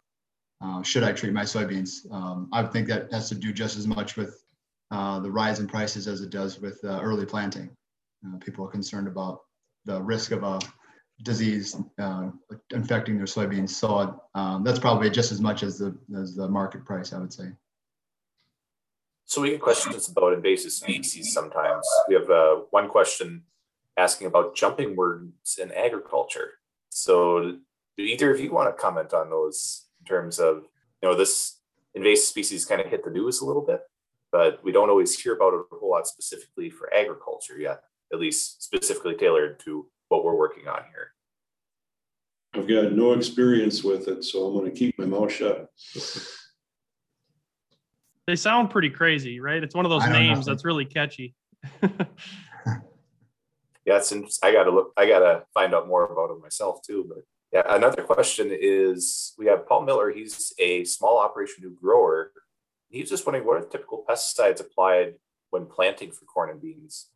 uh, 0.62 0.82
should 0.82 1.04
I 1.04 1.12
treat 1.12 1.32
my 1.32 1.42
soybeans. 1.42 2.10
Um, 2.10 2.48
I 2.52 2.62
think 2.62 2.88
that 2.88 3.12
has 3.12 3.28
to 3.28 3.34
do 3.34 3.52
just 3.52 3.76
as 3.76 3.86
much 3.86 4.16
with 4.16 4.42
uh, 4.90 5.20
the 5.20 5.30
rise 5.30 5.60
in 5.60 5.66
prices 5.66 6.08
as 6.08 6.22
it 6.22 6.30
does 6.30 6.60
with 6.60 6.80
uh, 6.84 7.00
early 7.02 7.26
planting. 7.26 7.70
Uh, 8.26 8.38
people 8.38 8.64
are 8.64 8.70
concerned 8.70 9.08
about 9.08 9.42
the 9.84 10.00
risk 10.02 10.30
of 10.30 10.42
a 10.42 10.58
disease 11.22 11.76
infecting 12.72 13.16
their 13.16 13.26
soybeans. 13.26 13.70
So 13.70 14.20
um, 14.34 14.64
that's 14.64 14.78
probably 14.78 15.10
just 15.10 15.32
as 15.32 15.40
much 15.40 15.62
as 15.62 15.78
the 15.78 15.96
as 16.16 16.34
the 16.34 16.48
market 16.48 16.84
price, 16.84 17.12
I 17.12 17.18
would 17.18 17.32
say. 17.32 17.52
So 19.26 19.42
we 19.42 19.50
get 19.50 19.60
questions 19.60 20.08
about 20.08 20.32
invasive 20.32 20.70
species 20.70 21.32
sometimes. 21.32 21.84
We 22.08 22.14
have 22.14 22.30
uh, 22.30 22.56
one 22.70 22.88
question 22.88 23.42
asking 23.96 24.28
about 24.28 24.54
jumping 24.54 24.94
worms 24.94 25.58
in 25.60 25.72
agriculture. 25.72 26.52
So 26.90 27.56
do 27.96 28.04
either 28.04 28.32
of 28.32 28.40
you 28.40 28.52
want 28.52 28.74
to 28.74 28.80
comment 28.80 29.12
on 29.12 29.28
those 29.28 29.86
in 30.00 30.06
terms 30.06 30.38
of, 30.38 30.64
you 31.02 31.08
know, 31.08 31.16
this 31.16 31.58
invasive 31.94 32.26
species 32.26 32.64
kind 32.64 32.80
of 32.80 32.86
hit 32.86 33.04
the 33.04 33.10
news 33.10 33.40
a 33.40 33.44
little 33.44 33.62
bit, 33.62 33.80
but 34.30 34.62
we 34.62 34.70
don't 34.70 34.90
always 34.90 35.18
hear 35.18 35.34
about 35.34 35.54
it 35.54 35.60
a 35.72 35.76
whole 35.76 35.90
lot 35.90 36.06
specifically 36.06 36.70
for 36.70 36.92
agriculture 36.94 37.58
yet, 37.58 37.82
at 38.12 38.20
least 38.20 38.62
specifically 38.62 39.16
tailored 39.16 39.58
to 39.60 39.88
what 40.08 40.24
we're 40.24 40.36
working 40.36 40.68
on 40.68 40.82
here. 40.92 41.12
I've 42.54 42.68
got 42.68 42.92
no 42.92 43.12
experience 43.12 43.82
with 43.82 44.06
it, 44.06 44.24
so 44.24 44.46
I'm 44.46 44.54
going 44.54 44.70
to 44.70 44.78
keep 44.78 44.96
my 44.98 45.04
mouth 45.04 45.32
shut. 45.32 45.68
They 48.26 48.36
sound 48.36 48.70
pretty 48.70 48.90
crazy, 48.90 49.38
right? 49.38 49.62
It's 49.62 49.74
one 49.74 49.84
of 49.84 49.90
those 49.90 50.08
names 50.08 50.46
that's 50.46 50.64
really 50.64 50.84
catchy. 50.84 51.34
yeah, 51.82 51.98
it's 53.86 54.12
I 54.42 54.52
gotta 54.52 54.70
look. 54.70 54.92
I 54.96 55.06
gotta 55.06 55.44
find 55.54 55.74
out 55.74 55.86
more 55.86 56.04
about 56.04 56.34
it 56.34 56.42
myself 56.42 56.80
too. 56.84 57.06
But 57.08 57.24
yeah, 57.52 57.62
another 57.74 58.02
question 58.02 58.48
is: 58.50 59.32
we 59.38 59.46
have 59.46 59.68
Paul 59.68 59.82
Miller. 59.82 60.10
He's 60.10 60.52
a 60.58 60.82
small 60.84 61.18
operation 61.18 61.62
new 61.62 61.76
grower. 61.80 62.32
He's 62.88 63.10
just 63.10 63.26
wondering 63.26 63.46
what 63.46 63.58
are 63.58 63.66
typical 63.66 64.04
pesticides 64.08 64.60
applied 64.60 65.14
when 65.50 65.66
planting 65.66 66.10
for 66.10 66.24
corn 66.24 66.50
and 66.50 66.60
beans. 66.60 67.10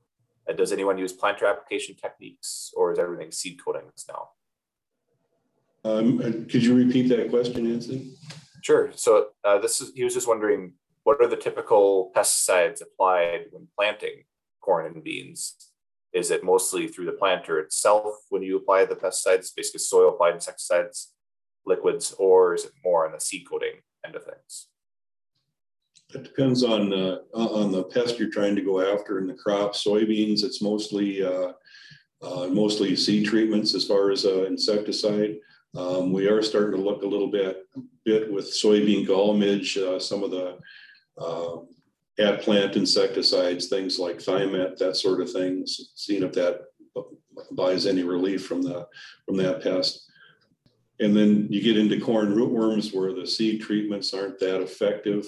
And 0.46 0.57
does 0.57 0.73
anyone 0.73 0.96
use 0.96 1.12
planter 1.12 1.46
application 1.46 1.96
techniques, 1.96 2.73
or 2.77 2.92
is 2.92 2.99
everything 3.01 3.33
seed 3.33 3.59
coatings 3.64 4.07
now? 4.09 4.29
Um, 5.85 6.20
uh, 6.20 6.31
could 6.51 6.62
you 6.62 6.75
repeat 6.75 7.09
that 7.09 7.31
question, 7.31 7.64
Nancy? 7.64 8.12
Sure. 8.62 8.90
So 8.94 9.29
uh, 9.44 9.59
this 9.59 9.81
is 9.81 9.92
he 9.94 10.05
was 10.05 10.14
just 10.14 10.29
wondering 10.29 10.75
what 11.11 11.20
are 11.20 11.27
the 11.27 11.35
typical 11.35 12.12
pesticides 12.14 12.81
applied 12.81 13.46
when 13.51 13.66
planting 13.77 14.23
corn 14.61 14.87
and 14.87 15.03
beans? 15.03 15.73
Is 16.12 16.31
it 16.31 16.44
mostly 16.44 16.87
through 16.87 17.07
the 17.07 17.18
planter 17.20 17.59
itself 17.59 18.14
when 18.29 18.44
you 18.44 18.57
apply 18.57 18.85
the 18.85 18.94
pesticides, 18.94 19.51
basically 19.57 19.81
soil 19.81 20.11
applied 20.11 20.35
insecticides, 20.35 21.12
liquids, 21.66 22.14
or 22.16 22.55
is 22.55 22.64
it 22.64 22.70
more 22.85 23.07
on 23.07 23.12
the 23.12 23.20
seed 23.20 23.44
coating 23.51 23.81
end 24.07 24.14
of 24.14 24.23
things? 24.23 24.68
It 26.14 26.23
depends 26.23 26.62
on 26.62 26.92
uh, 26.92 27.18
on 27.35 27.73
the 27.73 27.83
pest 27.83 28.20
you're 28.20 28.31
trying 28.31 28.55
to 28.55 28.62
go 28.62 28.81
after 28.81 29.18
in 29.18 29.27
the 29.27 29.35
crop. 29.35 29.73
Soybeans, 29.73 30.44
it's 30.44 30.62
mostly 30.62 31.25
uh, 31.25 31.55
uh, 32.23 32.46
mostly 32.46 32.94
seed 32.94 33.27
treatments 33.27 33.75
as 33.75 33.85
far 33.85 34.12
as 34.12 34.25
uh, 34.25 34.44
insecticide. 34.44 35.38
Um, 35.77 36.12
we 36.12 36.29
are 36.29 36.40
starting 36.40 36.77
to 36.77 36.85
look 36.88 37.03
a 37.03 37.12
little 37.14 37.31
bit 37.31 37.64
bit 38.05 38.33
with 38.33 38.53
soybean 38.53 39.07
gall 39.07 39.35
midge. 39.35 39.77
Uh, 39.77 39.99
some 39.99 40.23
of 40.23 40.31
the 40.31 40.59
uh, 41.21 41.59
at 42.19 42.43
plant 42.43 42.77
insecticides, 42.77 43.69
things 43.69 43.99
like 43.99 44.19
Thimet, 44.19 44.77
that 44.79 44.97
sort 44.97 45.21
of 45.21 45.31
thing, 45.31 45.65
seeing 45.67 46.23
if 46.23 46.33
that 46.33 46.63
buys 47.53 47.87
any 47.87 48.03
relief 48.03 48.47
from 48.47 48.63
the 48.63 48.87
from 49.27 49.37
that 49.37 49.63
pest. 49.63 50.11
And 50.99 51.17
then 51.17 51.47
you 51.49 51.63
get 51.63 51.79
into 51.79 51.99
corn 52.01 52.35
rootworms 52.35 52.95
where 52.95 53.15
the 53.15 53.27
seed 53.27 53.63
treatments 53.63 54.13
aren't 54.13 54.39
that 54.41 54.61
effective, 54.61 55.27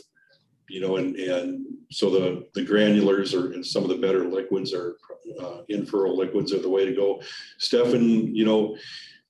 you 0.69 0.81
know, 0.81 0.97
and 0.97 1.17
and 1.17 1.65
so 1.91 2.11
the 2.11 2.47
the 2.55 2.65
granulars 2.65 3.33
or 3.33 3.53
and 3.53 3.65
some 3.65 3.83
of 3.83 3.89
the 3.89 3.97
better 3.97 4.25
liquids 4.27 4.75
are 4.75 4.97
uh, 5.41 5.63
in-furrow 5.69 6.13
liquids 6.13 6.53
are 6.53 6.61
the 6.61 6.69
way 6.69 6.85
to 6.85 6.95
go. 6.95 7.23
Stefan, 7.59 8.35
you 8.35 8.45
know, 8.45 8.77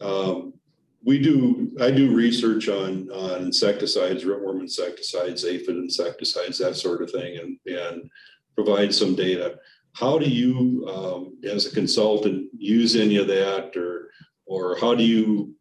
um, 0.01 0.55
we 1.05 1.19
do 1.19 1.71
i 1.81 1.91
do 1.91 2.15
research 2.15 2.69
on 2.69 3.11
on 3.11 3.43
insecticides 3.43 4.25
rootworm 4.25 4.61
insecticides 4.61 5.45
aphid 5.45 5.77
insecticides 5.77 6.59
that 6.59 6.77
sort 6.77 7.03
of 7.03 7.11
thing 7.11 7.39
and 7.39 7.59
and 7.67 8.11
provide 8.55 8.95
some 8.95 9.15
data. 9.15 9.59
How 9.95 10.19
do 10.19 10.29
you 10.29 10.87
um, 10.89 11.39
as 11.45 11.67
a 11.67 11.75
consultant 11.75 12.49
use 12.57 12.97
any 12.97 13.17
of 13.17 13.27
that 13.29 13.77
or 13.77 14.11
or 14.47 14.77
how 14.79 14.95
do 14.95 15.05
you 15.05 15.55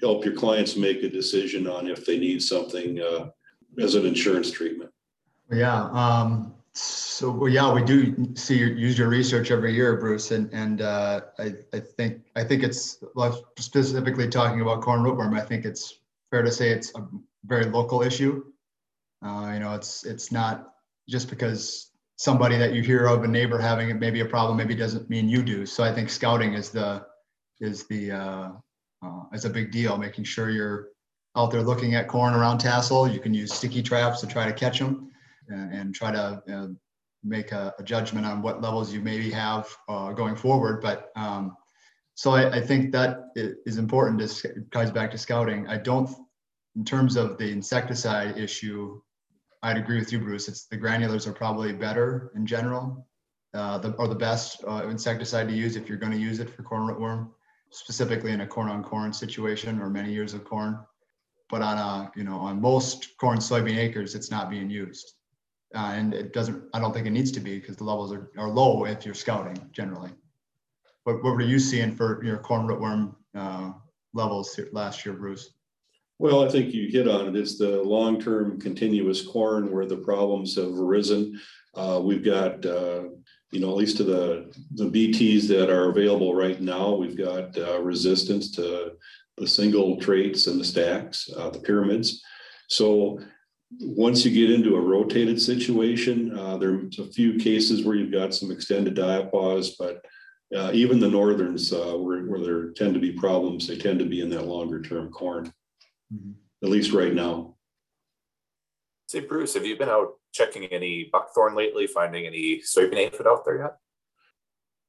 help 0.00 0.24
your 0.24 0.34
clients 0.34 0.76
make 0.76 1.02
a 1.02 1.08
decision 1.08 1.66
on 1.66 1.88
if 1.88 2.04
they 2.04 2.18
need 2.18 2.42
something 2.42 3.00
uh, 3.00 3.28
as 3.78 3.94
an 3.94 4.04
insurance 4.06 4.50
treatment? 4.50 4.90
Yeah 5.50 5.88
um, 5.90 6.54
So 6.78 7.30
well, 7.30 7.48
yeah, 7.48 7.72
we 7.72 7.82
do 7.82 8.34
see 8.34 8.58
use 8.58 8.98
your 8.98 9.08
research 9.08 9.50
every 9.50 9.72
year, 9.72 9.96
Bruce, 9.96 10.30
and 10.30 10.52
and 10.52 10.82
uh, 10.82 11.22
I 11.38 11.54
I 11.72 11.80
think 11.80 12.24
I 12.36 12.44
think 12.44 12.62
it's 12.62 13.02
specifically 13.58 14.28
talking 14.28 14.60
about 14.60 14.82
corn 14.82 15.00
rootworm. 15.00 15.34
I 15.34 15.42
think 15.42 15.64
it's 15.64 16.00
fair 16.30 16.42
to 16.42 16.52
say 16.52 16.68
it's 16.68 16.92
a 16.94 17.06
very 17.46 17.64
local 17.64 18.02
issue. 18.02 18.44
Uh, 19.24 19.52
you 19.54 19.60
know, 19.60 19.74
it's 19.74 20.04
it's 20.04 20.30
not 20.30 20.74
just 21.08 21.30
because 21.30 21.92
somebody 22.16 22.58
that 22.58 22.74
you 22.74 22.82
hear 22.82 23.06
of 23.06 23.24
a 23.24 23.28
neighbor 23.28 23.58
having 23.58 23.88
it 23.88 23.94
maybe 23.94 24.20
a 24.20 24.26
problem 24.26 24.58
maybe 24.58 24.74
doesn't 24.74 25.08
mean 25.08 25.30
you 25.30 25.42
do. 25.42 25.64
So 25.64 25.82
I 25.82 25.94
think 25.94 26.10
scouting 26.10 26.52
is 26.52 26.68
the 26.68 27.06
is 27.58 27.86
the 27.86 28.10
uh, 28.12 28.50
uh, 29.02 29.22
is 29.32 29.46
a 29.46 29.50
big 29.50 29.72
deal. 29.72 29.96
Making 29.96 30.24
sure 30.24 30.50
you're 30.50 30.88
out 31.36 31.50
there 31.50 31.62
looking 31.62 31.94
at 31.94 32.06
corn 32.06 32.34
around 32.34 32.58
tassel. 32.58 33.08
You 33.08 33.20
can 33.20 33.32
use 33.32 33.54
sticky 33.54 33.82
traps 33.82 34.20
to 34.20 34.26
try 34.26 34.44
to 34.44 34.52
catch 34.52 34.78
them 34.78 35.10
and, 35.48 35.94
try 35.94 36.10
to 36.12 36.42
uh, 36.52 36.66
make 37.24 37.52
a, 37.52 37.74
a, 37.78 37.82
judgment 37.82 38.26
on 38.26 38.42
what 38.42 38.62
levels 38.62 38.92
you 38.92 39.00
maybe 39.00 39.30
have 39.30 39.68
uh, 39.88 40.12
going 40.12 40.36
forward. 40.36 40.80
But 40.80 41.10
um, 41.16 41.56
so 42.14 42.32
I, 42.32 42.56
I, 42.56 42.60
think 42.60 42.92
that 42.92 43.30
is 43.34 43.78
important. 43.78 44.18
This 44.18 44.44
ties 44.72 44.90
back 44.90 45.10
to 45.10 45.18
scouting. 45.18 45.66
I 45.68 45.76
don't, 45.76 46.08
in 46.76 46.84
terms 46.84 47.16
of 47.16 47.38
the 47.38 47.50
insecticide 47.50 48.38
issue, 48.38 49.00
I'd 49.62 49.76
agree 49.76 49.98
with 49.98 50.12
you, 50.12 50.20
Bruce. 50.20 50.48
It's 50.48 50.66
the 50.66 50.78
granulars 50.78 51.26
are 51.26 51.32
probably 51.32 51.72
better 51.72 52.30
in 52.36 52.46
general, 52.46 53.06
uh, 53.54 53.78
the, 53.78 53.92
or 53.92 54.08
the 54.08 54.14
best 54.14 54.62
uh, 54.66 54.86
insecticide 54.88 55.48
to 55.48 55.54
use 55.54 55.76
if 55.76 55.88
you're 55.88 55.98
going 55.98 56.12
to 56.12 56.18
use 56.18 56.38
it 56.38 56.50
for 56.50 56.62
corn 56.62 56.88
rootworm, 56.88 57.30
specifically 57.70 58.32
in 58.32 58.42
a 58.42 58.46
corn 58.46 58.68
on 58.68 58.82
corn 58.82 59.12
situation 59.12 59.80
or 59.80 59.90
many 59.90 60.12
years 60.12 60.34
of 60.34 60.44
corn. 60.44 60.78
But 61.48 61.62
on 61.62 61.78
a, 61.78 62.12
you 62.16 62.24
know, 62.24 62.38
on 62.38 62.60
most 62.60 63.16
corn 63.18 63.38
soybean 63.38 63.76
acres, 63.76 64.14
it's 64.14 64.30
not 64.30 64.50
being 64.50 64.70
used 64.70 65.15
uh, 65.76 65.92
and 65.92 66.14
it 66.14 66.32
doesn't. 66.32 66.64
I 66.72 66.80
don't 66.80 66.92
think 66.92 67.06
it 67.06 67.10
needs 67.10 67.30
to 67.32 67.40
be 67.40 67.58
because 67.58 67.76
the 67.76 67.84
levels 67.84 68.12
are, 68.12 68.30
are 68.38 68.48
low 68.48 68.86
if 68.86 69.04
you're 69.04 69.14
scouting 69.14 69.58
generally. 69.72 70.10
But 71.04 71.22
what 71.22 71.34
were 71.34 71.42
you 71.42 71.58
seeing 71.58 71.94
for 71.94 72.24
your 72.24 72.38
corn 72.38 72.66
rootworm 72.66 73.14
uh, 73.34 73.72
levels 74.14 74.58
last 74.72 75.04
year, 75.04 75.14
Bruce? 75.14 75.50
Well, 76.18 76.44
I 76.44 76.48
think 76.48 76.72
you 76.72 76.88
hit 76.88 77.06
on 77.06 77.28
it. 77.28 77.36
It's 77.36 77.58
the 77.58 77.82
long-term 77.82 78.58
continuous 78.58 79.24
corn 79.24 79.70
where 79.70 79.84
the 79.84 79.98
problems 79.98 80.56
have 80.56 80.72
arisen. 80.72 81.38
Uh, 81.74 82.00
we've 82.02 82.24
got, 82.24 82.64
uh, 82.64 83.04
you 83.52 83.60
know, 83.60 83.70
at 83.70 83.76
least 83.76 83.98
to 83.98 84.04
the 84.04 84.50
the 84.74 84.86
BTs 84.86 85.46
that 85.48 85.70
are 85.70 85.90
available 85.90 86.34
right 86.34 86.60
now, 86.60 86.94
we've 86.94 87.18
got 87.18 87.56
uh, 87.58 87.80
resistance 87.82 88.50
to 88.52 88.92
the 89.36 89.46
single 89.46 90.00
traits 90.00 90.46
and 90.46 90.58
the 90.58 90.64
stacks, 90.64 91.28
uh, 91.36 91.50
the 91.50 91.60
pyramids. 91.60 92.22
So 92.68 93.20
once 93.80 94.24
you 94.24 94.30
get 94.30 94.50
into 94.50 94.76
a 94.76 94.80
rotated 94.80 95.40
situation, 95.40 96.36
uh, 96.36 96.56
there's 96.56 96.98
a 96.98 97.06
few 97.06 97.38
cases 97.38 97.84
where 97.84 97.96
you've 97.96 98.12
got 98.12 98.34
some 98.34 98.50
extended 98.50 98.96
diapause, 98.96 99.72
but 99.78 100.04
uh, 100.56 100.70
even 100.72 101.00
the 101.00 101.08
northerns, 101.08 101.72
uh, 101.72 101.94
where, 101.96 102.24
where 102.24 102.40
there 102.40 102.70
tend 102.70 102.94
to 102.94 103.00
be 103.00 103.12
problems, 103.12 103.66
they 103.66 103.76
tend 103.76 103.98
to 103.98 104.04
be 104.04 104.20
in 104.20 104.30
that 104.30 104.46
longer 104.46 104.80
term 104.80 105.10
corn, 105.10 105.52
mm-hmm. 106.12 106.32
at 106.62 106.70
least 106.70 106.92
right 106.92 107.14
now. 107.14 107.54
Say, 109.08 109.20
Bruce, 109.20 109.54
have 109.54 109.66
you 109.66 109.76
been 109.76 109.88
out 109.88 110.14
checking 110.32 110.64
any 110.66 111.08
buckthorn 111.12 111.54
lately, 111.54 111.86
finding 111.86 112.26
any 112.26 112.60
soybean 112.60 112.96
aphid 112.96 113.26
out 113.26 113.44
there 113.44 113.58
yet? 113.58 113.76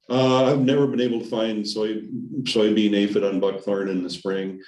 Uh, 0.09 0.45
I've 0.45 0.61
never 0.61 0.87
been 0.87 1.01
able 1.01 1.19
to 1.19 1.25
find 1.25 1.67
soy, 1.67 2.01
soybean 2.43 2.95
aphid 2.95 3.23
on 3.23 3.39
buckthorn 3.39 3.89
in 3.89 4.03
the 4.03 4.09
spring. 4.09 4.61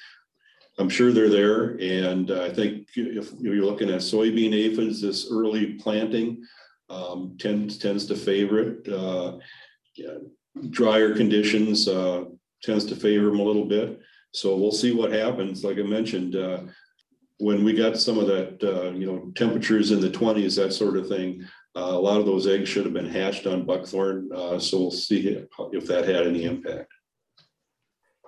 I'm 0.79 0.89
sure 0.89 1.11
they're 1.11 1.29
there. 1.29 1.77
And 1.81 2.31
I 2.31 2.49
think 2.49 2.87
if 2.95 3.33
you're 3.37 3.65
looking 3.65 3.89
at 3.89 3.99
soybean 3.99 4.53
aphids, 4.53 5.01
this 5.01 5.27
early 5.29 5.73
planting 5.73 6.41
um, 6.89 7.35
tends, 7.37 7.77
tends 7.77 8.05
to 8.05 8.15
favor 8.15 8.59
it. 8.59 8.87
Uh, 8.87 9.39
yeah, 9.95 10.15
drier 10.69 11.13
conditions 11.15 11.87
uh, 11.87 12.23
tends 12.63 12.85
to 12.85 12.95
favor 12.95 13.25
them 13.25 13.39
a 13.39 13.43
little 13.43 13.65
bit. 13.65 13.99
So 14.31 14.55
we'll 14.55 14.71
see 14.71 14.93
what 14.93 15.11
happens. 15.11 15.65
Like 15.65 15.77
I 15.77 15.83
mentioned, 15.83 16.37
uh, 16.37 16.61
when 17.39 17.65
we 17.65 17.73
got 17.73 17.97
some 17.97 18.17
of 18.17 18.27
that, 18.27 18.63
uh, 18.63 18.91
you 18.91 19.05
know, 19.05 19.31
temperatures 19.35 19.91
in 19.91 19.99
the 19.99 20.09
20s, 20.09 20.55
that 20.55 20.71
sort 20.71 20.95
of 20.95 21.09
thing, 21.09 21.43
uh, 21.75 21.91
a 21.91 21.99
lot 21.99 22.19
of 22.19 22.25
those 22.25 22.47
eggs 22.47 22.69
should 22.69 22.85
have 22.85 22.93
been 22.93 23.09
hatched 23.09 23.47
on 23.47 23.65
buckthorn. 23.65 24.29
Uh, 24.33 24.57
so 24.59 24.79
we'll 24.79 24.91
see 24.91 25.45
if 25.73 25.85
that 25.87 26.07
had 26.07 26.25
any 26.25 26.45
impact. 26.45 26.91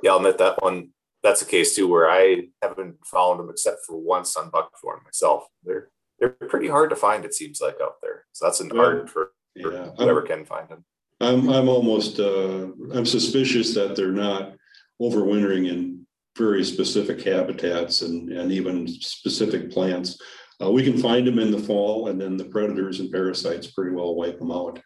Yeah, 0.03 0.11
I'll 0.11 0.17
admit 0.17 0.37
that 0.39 0.61
one 0.61 0.89
that's 1.23 1.41
a 1.41 1.45
case 1.45 1.75
too 1.75 1.87
where 1.87 2.09
I 2.09 2.47
haven't 2.61 2.95
found 3.05 3.39
them 3.39 3.49
except 3.49 3.85
for 3.85 3.97
once 3.97 4.35
on 4.35 4.49
buckthorn 4.49 4.99
myself. 5.03 5.45
They're 5.63 5.89
they're 6.19 6.29
pretty 6.29 6.67
hard 6.67 6.89
to 6.91 6.95
find. 6.95 7.25
It 7.25 7.33
seems 7.33 7.61
like 7.61 7.77
out 7.81 7.95
there. 8.01 8.25
So 8.31 8.45
that's 8.45 8.59
an 8.59 8.71
yeah. 8.73 8.81
art 8.81 9.09
for, 9.09 9.31
for 9.61 9.73
yeah. 9.73 9.89
whoever 9.97 10.21
I'm, 10.21 10.27
can 10.27 10.45
find 10.45 10.69
them. 10.69 10.85
I'm 11.19 11.49
I'm 11.49 11.69
almost 11.69 12.19
uh, 12.19 12.67
I'm 12.93 13.05
suspicious 13.05 13.73
that 13.75 13.95
they're 13.95 14.11
not 14.11 14.53
overwintering 15.01 15.69
in 15.69 16.05
very 16.37 16.63
specific 16.63 17.23
habitats 17.23 18.01
and 18.01 18.31
and 18.31 18.51
even 18.51 18.87
specific 18.87 19.71
plants. 19.71 20.19
Uh, 20.61 20.71
we 20.71 20.83
can 20.83 20.97
find 20.97 21.25
them 21.25 21.39
in 21.39 21.51
the 21.51 21.59
fall, 21.59 22.07
and 22.09 22.21
then 22.21 22.37
the 22.37 22.45
predators 22.45 22.99
and 22.99 23.11
parasites 23.11 23.67
pretty 23.67 23.91
well 23.91 24.15
wipe 24.15 24.37
them 24.37 24.51
out. 24.51 24.79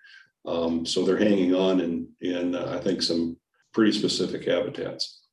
Um, 0.46 0.86
so 0.86 1.04
they're 1.04 1.18
hanging 1.18 1.54
on 1.54 1.82
in 1.82 2.08
in 2.22 2.56
uh, 2.56 2.78
I 2.78 2.84
think 2.84 3.02
some 3.02 3.38
pretty 3.74 3.92
specific 3.92 4.46
habitats. 4.46 5.25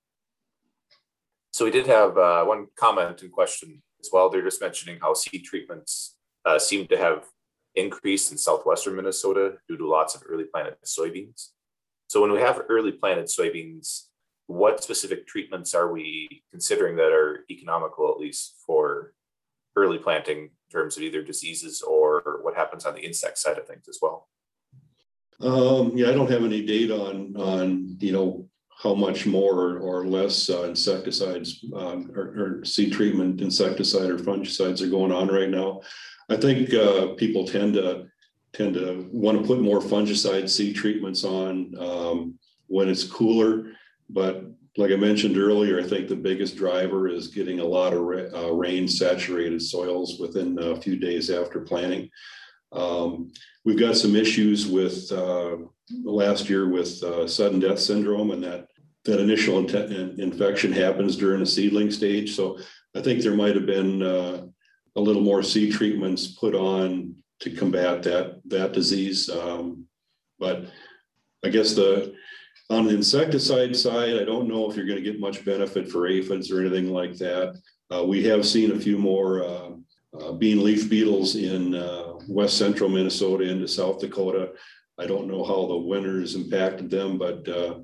So 1.52 1.66
we 1.66 1.70
did 1.70 1.86
have 1.86 2.16
uh, 2.16 2.44
one 2.44 2.66
comment 2.76 3.22
and 3.22 3.30
question 3.30 3.82
as 4.00 4.08
well. 4.12 4.30
They're 4.30 4.42
just 4.42 4.60
mentioning 4.60 4.98
how 5.00 5.14
seed 5.14 5.44
treatments 5.44 6.16
uh, 6.44 6.58
seem 6.58 6.86
to 6.88 6.96
have 6.96 7.26
increased 7.74 8.32
in 8.32 8.38
southwestern 8.38 8.96
Minnesota 8.96 9.54
due 9.68 9.76
to 9.76 9.88
lots 9.88 10.14
of 10.14 10.22
early 10.28 10.44
planted 10.44 10.76
soybeans. 10.84 11.48
So 12.08 12.20
when 12.20 12.32
we 12.32 12.40
have 12.40 12.62
early 12.68 12.92
planted 12.92 13.26
soybeans, 13.26 14.06
what 14.46 14.82
specific 14.82 15.26
treatments 15.26 15.74
are 15.74 15.92
we 15.92 16.42
considering 16.50 16.96
that 16.96 17.12
are 17.12 17.44
economical, 17.50 18.10
at 18.10 18.18
least 18.18 18.56
for 18.66 19.14
early 19.76 19.98
planting 19.98 20.38
in 20.38 20.50
terms 20.70 20.96
of 20.96 21.02
either 21.02 21.22
diseases 21.22 21.82
or 21.82 22.40
what 22.42 22.56
happens 22.56 22.84
on 22.84 22.94
the 22.94 23.00
insect 23.00 23.38
side 23.38 23.58
of 23.58 23.66
things 23.66 23.84
as 23.88 23.98
well? 24.02 24.28
Um, 25.40 25.92
yeah, 25.96 26.08
I 26.08 26.12
don't 26.12 26.30
have 26.30 26.44
any 26.44 26.64
data 26.64 26.94
on 26.94 27.34
on 27.36 27.96
you 27.98 28.12
know 28.12 28.48
how 28.82 28.94
much 28.94 29.26
more 29.26 29.78
or 29.78 30.06
less 30.06 30.50
uh, 30.50 30.64
insecticides 30.64 31.64
um, 31.76 32.10
or, 32.16 32.60
or, 32.60 32.64
seed 32.64 32.92
treatment 32.92 33.40
insecticide 33.40 34.10
or 34.10 34.18
fungicides 34.18 34.82
are 34.82 34.88
going 34.88 35.12
on 35.12 35.28
right 35.28 35.48
now. 35.48 35.80
I 36.28 36.36
think 36.36 36.74
uh, 36.74 37.08
people 37.14 37.46
tend 37.46 37.74
to 37.74 38.06
tend 38.52 38.74
to 38.74 39.08
want 39.12 39.40
to 39.40 39.46
put 39.46 39.60
more 39.60 39.80
fungicide 39.80 40.50
seed 40.50 40.74
treatments 40.74 41.24
on 41.24 41.74
um, 41.78 42.38
when 42.66 42.88
it's 42.88 43.04
cooler. 43.04 43.72
But 44.10 44.44
like 44.76 44.90
I 44.90 44.96
mentioned 44.96 45.38
earlier, 45.38 45.78
I 45.80 45.84
think 45.84 46.08
the 46.08 46.16
biggest 46.16 46.56
driver 46.56 47.08
is 47.08 47.28
getting 47.28 47.60
a 47.60 47.64
lot 47.64 47.92
of 47.92 48.02
ra- 48.02 48.30
uh, 48.34 48.52
rain 48.52 48.88
saturated 48.88 49.62
soils 49.62 50.18
within 50.18 50.58
a 50.58 50.76
few 50.76 50.96
days 50.96 51.30
after 51.30 51.60
planting. 51.60 52.10
Um, 52.72 53.32
we've 53.64 53.78
got 53.78 53.96
some 53.96 54.16
issues 54.16 54.66
with 54.66 55.10
uh, 55.12 55.56
last 56.04 56.48
year 56.48 56.68
with 56.68 57.02
uh, 57.02 57.28
sudden 57.28 57.60
death 57.60 57.78
syndrome, 57.78 58.30
and 58.32 58.42
that 58.44 58.66
that 59.04 59.20
initial 59.20 59.58
in- 59.58 60.20
infection 60.20 60.72
happens 60.72 61.16
during 61.16 61.40
the 61.40 61.46
seedling 61.46 61.90
stage. 61.90 62.34
So 62.34 62.58
I 62.94 63.00
think 63.00 63.20
there 63.20 63.34
might 63.34 63.54
have 63.54 63.66
been 63.66 64.02
uh, 64.02 64.46
a 64.96 65.00
little 65.00 65.22
more 65.22 65.42
seed 65.42 65.72
treatments 65.72 66.26
put 66.26 66.54
on 66.54 67.16
to 67.40 67.50
combat 67.50 68.02
that 68.04 68.40
that 68.46 68.72
disease. 68.72 69.28
Um, 69.28 69.86
but 70.38 70.66
I 71.44 71.48
guess 71.48 71.74
the 71.74 72.14
on 72.70 72.86
the 72.86 72.94
insecticide 72.94 73.76
side, 73.76 74.16
I 74.16 74.24
don't 74.24 74.48
know 74.48 74.70
if 74.70 74.76
you're 74.76 74.86
going 74.86 75.02
to 75.02 75.10
get 75.10 75.20
much 75.20 75.44
benefit 75.44 75.90
for 75.90 76.06
aphids 76.06 76.50
or 76.50 76.60
anything 76.60 76.92
like 76.92 77.16
that. 77.18 77.60
Uh, 77.92 78.04
we 78.04 78.22
have 78.24 78.46
seen 78.46 78.72
a 78.72 78.80
few 78.80 78.98
more 78.98 79.44
uh, 79.44 79.70
uh 80.18 80.32
bean 80.32 80.62
leaf 80.62 80.88
beetles 80.88 81.36
in 81.36 81.74
uh, 81.74 82.12
west 82.28 82.56
central 82.58 82.88
Minnesota 82.88 83.44
into 83.44 83.66
South 83.66 84.00
Dakota. 84.00 84.52
I 84.98 85.06
don't 85.06 85.26
know 85.26 85.42
how 85.42 85.66
the 85.66 85.76
winters 85.76 86.34
impacted 86.34 86.90
them, 86.90 87.18
but 87.18 87.48
uh, 87.48 87.80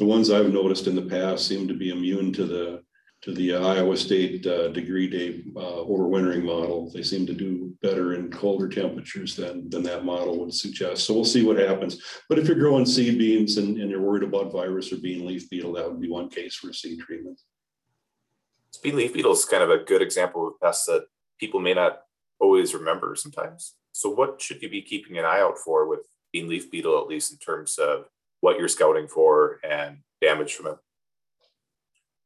the 0.00 0.06
ones 0.06 0.30
I've 0.30 0.50
noticed 0.50 0.86
in 0.86 0.96
the 0.96 1.02
past 1.02 1.46
seem 1.46 1.68
to 1.68 1.74
be 1.74 1.90
immune 1.90 2.32
to 2.32 2.46
the 2.46 2.82
to 3.22 3.34
the 3.34 3.54
Iowa 3.54 3.98
State 3.98 4.46
uh, 4.46 4.68
degree 4.68 5.06
day 5.06 5.42
uh, 5.54 5.84
overwintering 5.84 6.42
model. 6.42 6.90
They 6.90 7.02
seem 7.02 7.26
to 7.26 7.34
do 7.34 7.76
better 7.82 8.14
in 8.14 8.30
colder 8.30 8.66
temperatures 8.66 9.36
than 9.36 9.68
than 9.68 9.82
that 9.82 10.06
model 10.06 10.40
would 10.40 10.54
suggest. 10.54 11.04
So 11.04 11.12
we'll 11.12 11.26
see 11.26 11.44
what 11.44 11.58
happens. 11.58 12.02
But 12.30 12.38
if 12.38 12.46
you're 12.46 12.56
growing 12.56 12.86
seed 12.86 13.18
beans 13.18 13.58
and, 13.58 13.76
and 13.76 13.90
you're 13.90 14.00
worried 14.00 14.22
about 14.22 14.50
virus 14.50 14.90
or 14.90 14.96
bean 14.96 15.26
leaf 15.26 15.50
beetle, 15.50 15.74
that 15.74 15.86
would 15.86 16.00
be 16.00 16.08
one 16.08 16.30
case 16.30 16.56
for 16.56 16.72
seed 16.72 17.00
treatment. 17.00 17.38
Bean 18.82 18.96
leaf 18.96 19.12
beetle 19.12 19.32
is 19.32 19.44
kind 19.44 19.62
of 19.62 19.68
a 19.68 19.84
good 19.84 20.00
example 20.00 20.48
of 20.48 20.58
pests 20.62 20.86
that 20.86 21.04
people 21.38 21.60
may 21.60 21.74
not 21.74 22.00
always 22.38 22.72
remember 22.72 23.14
sometimes. 23.16 23.74
So 23.92 24.08
what 24.08 24.40
should 24.40 24.62
you 24.62 24.70
be 24.70 24.80
keeping 24.80 25.18
an 25.18 25.26
eye 25.26 25.40
out 25.40 25.58
for 25.58 25.86
with 25.86 26.08
bean 26.32 26.48
leaf 26.48 26.70
beetle, 26.70 26.98
at 26.98 27.06
least 27.06 27.32
in 27.32 27.36
terms 27.38 27.76
of 27.76 28.06
what 28.40 28.58
you're 28.58 28.68
scouting 28.68 29.08
for 29.08 29.60
and 29.62 29.98
damage 30.20 30.54
from 30.54 30.72
it? 30.72 30.78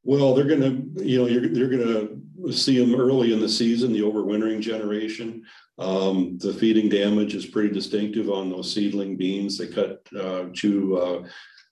Well, 0.02 0.34
they're 0.34 0.44
gonna, 0.44 0.82
you 0.96 1.18
know, 1.18 1.26
you're, 1.26 1.46
you're 1.46 1.70
gonna 1.70 2.52
see 2.52 2.78
them 2.78 2.94
early 3.00 3.32
in 3.32 3.40
the 3.40 3.48
season, 3.48 3.92
the 3.92 4.00
overwintering 4.00 4.60
generation. 4.60 5.44
Um, 5.78 6.38
the 6.38 6.52
feeding 6.52 6.88
damage 6.88 7.34
is 7.34 7.46
pretty 7.46 7.72
distinctive 7.72 8.30
on 8.30 8.50
those 8.50 8.72
seedling 8.72 9.16
beans. 9.16 9.56
They 9.56 9.66
cut, 9.66 10.06
uh, 10.18 10.46
chew, 10.52 10.96
uh, 10.98 11.26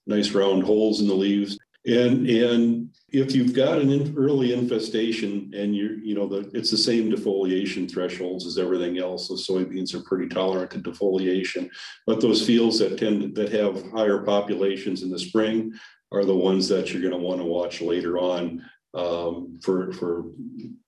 nice 0.07 0.33
round 0.33 0.64
holes 0.64 1.00
in 1.00 1.09
the 1.09 1.14
leaves. 1.14 1.59
And, 1.87 2.26
and 2.26 2.91
if 3.12 3.35
you've 3.35 3.55
got 3.55 3.79
an 3.79 3.90
in- 3.90 4.14
early 4.16 4.55
infestation 4.55 5.53
and 5.55 5.77
you're, 5.77 5.98
you 5.98 6.14
know, 6.14 6.27
the, 6.27 6.51
it's 6.55 6.70
the 6.70 6.79
same 6.79 7.11
defoliation 7.11 7.90
thresholds 7.90 8.46
as 8.46 8.59
everything 8.59 8.98
else. 8.98 9.29
The 9.29 9.35
soybeans 9.35 9.94
are 9.94 10.03
pretty 10.03 10.29
tolerant 10.29 10.70
to 10.70 10.79
defoliation. 10.79 11.70
But 12.07 12.22
those 12.22 12.44
fields 12.44 12.79
that 12.79 12.98
tend, 12.98 13.35
that 13.35 13.53
have 13.53 13.90
higher 13.90 14.22
populations 14.22 15.03
in 15.03 15.11
the 15.11 15.18
spring 15.18 15.75
are 16.11 16.25
the 16.25 16.35
ones 16.35 16.68
that 16.68 16.92
you're 16.92 17.03
gonna 17.03 17.22
wanna 17.22 17.44
watch 17.44 17.83
later 17.83 18.18
on 18.18 18.64
um, 18.94 19.61
for, 19.62 19.92
for 19.92 20.25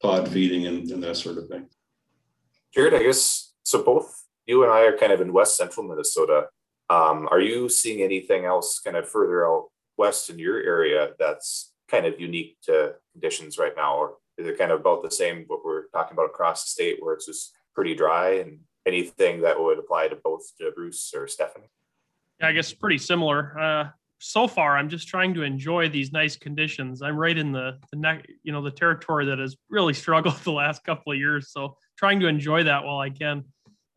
pod 0.01 0.29
feeding 0.29 0.67
and, 0.67 0.91
and 0.91 1.03
that 1.03 1.17
sort 1.17 1.39
of 1.39 1.49
thing. 1.49 1.67
Jared, 2.75 2.95
I 2.95 3.03
guess, 3.03 3.53
so 3.63 3.83
both 3.83 4.25
you 4.47 4.63
and 4.63 4.73
I 4.73 4.81
are 4.81 4.97
kind 4.97 5.13
of 5.13 5.21
in 5.21 5.33
west 5.33 5.57
central 5.57 5.87
Minnesota. 5.87 6.47
Um, 6.89 7.29
are 7.31 7.41
you 7.41 7.69
seeing 7.69 8.03
anything 8.03 8.45
else 8.45 8.79
kind 8.79 8.97
of 8.97 9.09
further 9.09 9.47
out 9.47 9.69
west 9.97 10.29
in 10.29 10.39
your 10.39 10.61
area 10.61 11.11
that's 11.19 11.74
kind 11.94 12.07
of 12.07 12.20
unique 12.20 12.57
to 12.64 12.94
conditions 13.12 13.59
right 13.59 13.72
now? 13.76 13.96
Or 13.96 14.14
is 14.37 14.46
it 14.46 14.59
kind 14.59 14.72
of 14.72 14.80
about 14.80 15.02
the 15.02 15.11
same 15.11 15.44
what 15.46 15.64
we're 15.64 15.87
talking 15.88 16.14
about 16.14 16.26
across 16.26 16.64
the 16.64 16.70
state 16.70 16.98
where 17.00 17.14
it's 17.14 17.26
just 17.26 17.52
pretty 17.74 17.94
dry 17.94 18.37
and 18.40 18.59
anything 18.87 19.42
that 19.42 19.61
would 19.61 19.78
apply 19.78 20.09
to 20.09 20.16
both 20.16 20.42
to 20.61 20.72
Bruce 20.74 21.12
or 21.14 21.28
Stefan? 21.28 21.62
Yeah, 22.40 22.48
I 22.48 22.52
guess 22.52 22.72
pretty 22.72 22.98
similar. 22.98 23.59
Uh, 23.59 23.88
so 24.18 24.48
far, 24.48 24.76
I'm 24.76 24.88
just 24.88 25.07
trying 25.07 25.35
to 25.35 25.42
enjoy 25.42 25.88
these 25.88 26.11
nice 26.12 26.37
conditions. 26.37 27.02
I'm 27.02 27.16
right 27.16 27.37
in 27.37 27.52
the 27.52 27.78
the 27.92 27.98
neck, 27.98 28.26
you 28.42 28.52
know, 28.52 28.62
the 28.62 28.70
territory 28.70 29.26
that 29.26 29.38
has 29.38 29.57
really 29.68 29.94
struggled 29.94 30.37
the 30.44 30.52
last 30.52 30.83
couple 30.83 31.12
of 31.12 31.18
years. 31.18 31.50
So 31.52 31.76
trying 31.96 32.20
to 32.20 32.26
enjoy 32.26 32.64
that 32.64 32.85
while 32.85 32.98
I 32.98 33.11
can. 33.11 33.44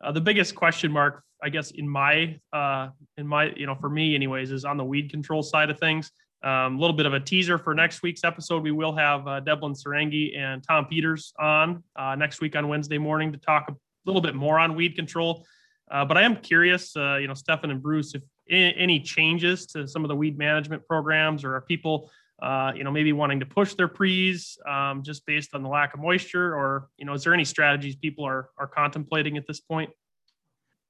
Uh, 0.03 0.11
the 0.11 0.21
biggest 0.21 0.53
question 0.53 0.91
mark, 0.91 1.23
I 1.43 1.49
guess, 1.49 1.71
in 1.71 1.89
my 1.89 2.39
uh, 2.53 2.89
in 3.17 3.25
my 3.25 3.53
you 3.55 3.65
know 3.65 3.75
for 3.75 3.89
me 3.89 4.13
anyways, 4.13 4.51
is 4.51 4.65
on 4.65 4.77
the 4.77 4.85
weed 4.85 5.09
control 5.09 5.41
side 5.41 5.71
of 5.71 5.79
things. 5.79 6.11
A 6.43 6.49
um, 6.49 6.79
little 6.79 6.95
bit 6.95 7.07
of 7.07 7.13
a 7.13 7.19
teaser 7.19 7.57
for 7.57 7.73
next 7.73 8.03
week's 8.03 8.23
episode. 8.23 8.61
We 8.61 8.71
will 8.71 8.95
have 8.95 9.27
uh, 9.27 9.41
Debalin 9.41 9.75
Sarangi 9.75 10.37
and 10.37 10.63
Tom 10.63 10.85
Peters 10.85 11.33
on 11.39 11.83
uh, 11.95 12.15
next 12.15 12.41
week 12.41 12.55
on 12.55 12.67
Wednesday 12.67 12.99
morning 12.99 13.31
to 13.31 13.39
talk 13.39 13.69
a 13.69 13.75
little 14.05 14.21
bit 14.21 14.35
more 14.35 14.59
on 14.59 14.75
weed 14.75 14.95
control. 14.95 15.45
Uh, 15.89 16.05
but 16.05 16.17
I 16.17 16.23
am 16.23 16.35
curious, 16.35 16.95
uh, 16.95 17.15
you 17.15 17.27
know, 17.27 17.33
Stefan 17.33 17.71
and 17.71 17.81
Bruce, 17.81 18.13
if 18.13 18.21
any 18.49 18.99
changes 18.99 19.65
to 19.67 19.87
some 19.87 20.03
of 20.03 20.09
the 20.09 20.15
weed 20.15 20.37
management 20.37 20.85
programs, 20.85 21.43
or 21.43 21.55
are 21.55 21.61
people, 21.61 22.11
uh, 22.41 22.71
you 22.75 22.83
know, 22.83 22.91
maybe 22.91 23.13
wanting 23.13 23.39
to 23.39 23.45
push 23.45 23.73
their 23.73 23.87
pre's 23.87 24.57
um, 24.67 25.03
just 25.03 25.25
based 25.25 25.55
on 25.55 25.63
the 25.63 25.69
lack 25.69 25.93
of 25.93 25.99
moisture, 25.99 26.55
or 26.55 26.89
you 26.97 27.05
know, 27.05 27.13
is 27.13 27.23
there 27.23 27.33
any 27.33 27.45
strategies 27.45 27.95
people 27.95 28.25
are 28.25 28.49
are 28.57 28.67
contemplating 28.67 29.37
at 29.37 29.47
this 29.47 29.59
point? 29.59 29.89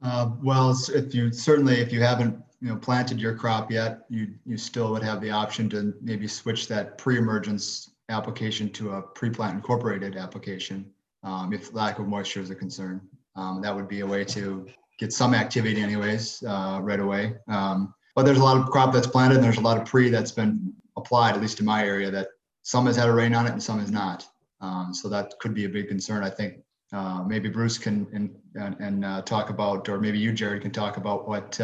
Uh, 0.02 0.32
well, 0.44 0.78
if 0.94 1.14
you 1.14 1.32
certainly 1.32 1.76
if 1.80 1.92
you 1.92 2.02
haven't 2.02 2.38
you 2.62 2.70
know 2.70 2.76
planted 2.76 3.20
your 3.20 3.36
crop 3.36 3.72
yet, 3.72 4.06
you 4.10 4.34
you 4.46 4.58
still 4.58 4.92
would 4.92 5.04
have 5.04 5.22
the 5.22 5.32
option 5.32 5.70
to 5.70 5.94
maybe 6.02 6.28
switch 6.28 6.68
that 6.68 6.98
pre-emergence 6.98 7.92
application 8.10 8.70
to 8.72 8.92
a 8.92 9.02
pre-plant 9.02 9.56
incorporated 9.56 10.16
application 10.16 10.90
um, 11.24 11.54
if 11.54 11.74
lack 11.74 12.00
of 12.00 12.08
moisture 12.08 12.42
is 12.42 12.50
a 12.50 12.56
concern. 12.56 13.02
Um, 13.36 13.62
that 13.62 13.76
would 13.76 13.88
be 13.88 14.00
a 14.00 14.08
way 14.08 14.24
to 14.26 14.68
get 14.98 15.14
some 15.14 15.34
activity 15.34 15.82
anyways 15.82 16.44
uh, 16.44 16.80
right 16.82 17.00
away. 17.00 17.36
Um, 17.48 17.94
but 18.16 18.26
there's 18.26 18.40
a 18.40 18.44
lot 18.44 18.58
of 18.58 18.66
crop 18.68 18.94
that's 18.94 19.08
planted 19.08 19.36
and 19.36 19.44
there's 19.44 19.58
a 19.58 19.62
lot 19.62 19.78
of 19.78 19.86
pre 19.86 20.10
that's 20.10 20.32
been 20.32 20.74
applied, 20.96 21.36
at 21.36 21.42
least 21.42 21.60
in 21.60 21.66
my 21.66 21.86
area, 21.86 22.10
that 22.10 22.30
some 22.64 22.88
has 22.88 22.96
had 22.96 23.08
a 23.08 23.14
rain 23.14 23.36
on 23.36 23.46
it 23.46 23.52
and 23.52 23.62
some 23.62 23.80
has 23.80 23.92
not. 23.92 24.26
Um, 24.60 24.94
so 24.94 25.08
that 25.10 25.34
could 25.40 25.54
be 25.54 25.66
a 25.66 25.70
big 25.70 25.88
concern. 25.88 26.24
I 26.24 26.32
think 26.32 26.64
uh, 26.92 27.24
maybe 27.24 27.50
Bruce 27.50 27.78
can 27.78 28.08
and, 28.14 28.76
and 28.80 29.06
uh, 29.06 29.22
talk 29.22 29.52
about, 29.52 29.88
or 29.88 30.00
maybe 30.00 30.18
you, 30.18 30.32
Jared, 30.32 30.64
can 30.64 30.72
talk 30.72 30.98
about 30.98 31.28
what 31.28 31.60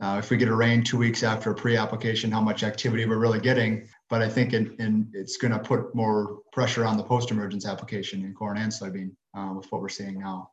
uh, 0.00 0.16
if 0.18 0.30
we 0.30 0.36
get 0.36 0.48
a 0.48 0.54
rain 0.54 0.82
two 0.84 0.96
weeks 0.96 1.22
after 1.22 1.50
a 1.50 1.54
pre-application, 1.54 2.30
how 2.30 2.40
much 2.40 2.62
activity 2.62 3.04
we're 3.04 3.18
really 3.18 3.40
getting. 3.40 3.88
But 4.08 4.22
I 4.22 4.28
think 4.28 4.52
in, 4.52 4.74
in 4.78 5.10
it's 5.12 5.36
going 5.36 5.52
to 5.52 5.58
put 5.58 5.94
more 5.94 6.38
pressure 6.52 6.84
on 6.84 6.96
the 6.96 7.02
post-emergence 7.02 7.66
application 7.66 8.24
in 8.24 8.32
corn 8.32 8.58
and 8.58 8.70
soybean 8.70 9.10
uh, 9.36 9.54
with 9.56 9.70
what 9.72 9.80
we're 9.80 9.88
seeing 9.88 10.20
now. 10.20 10.50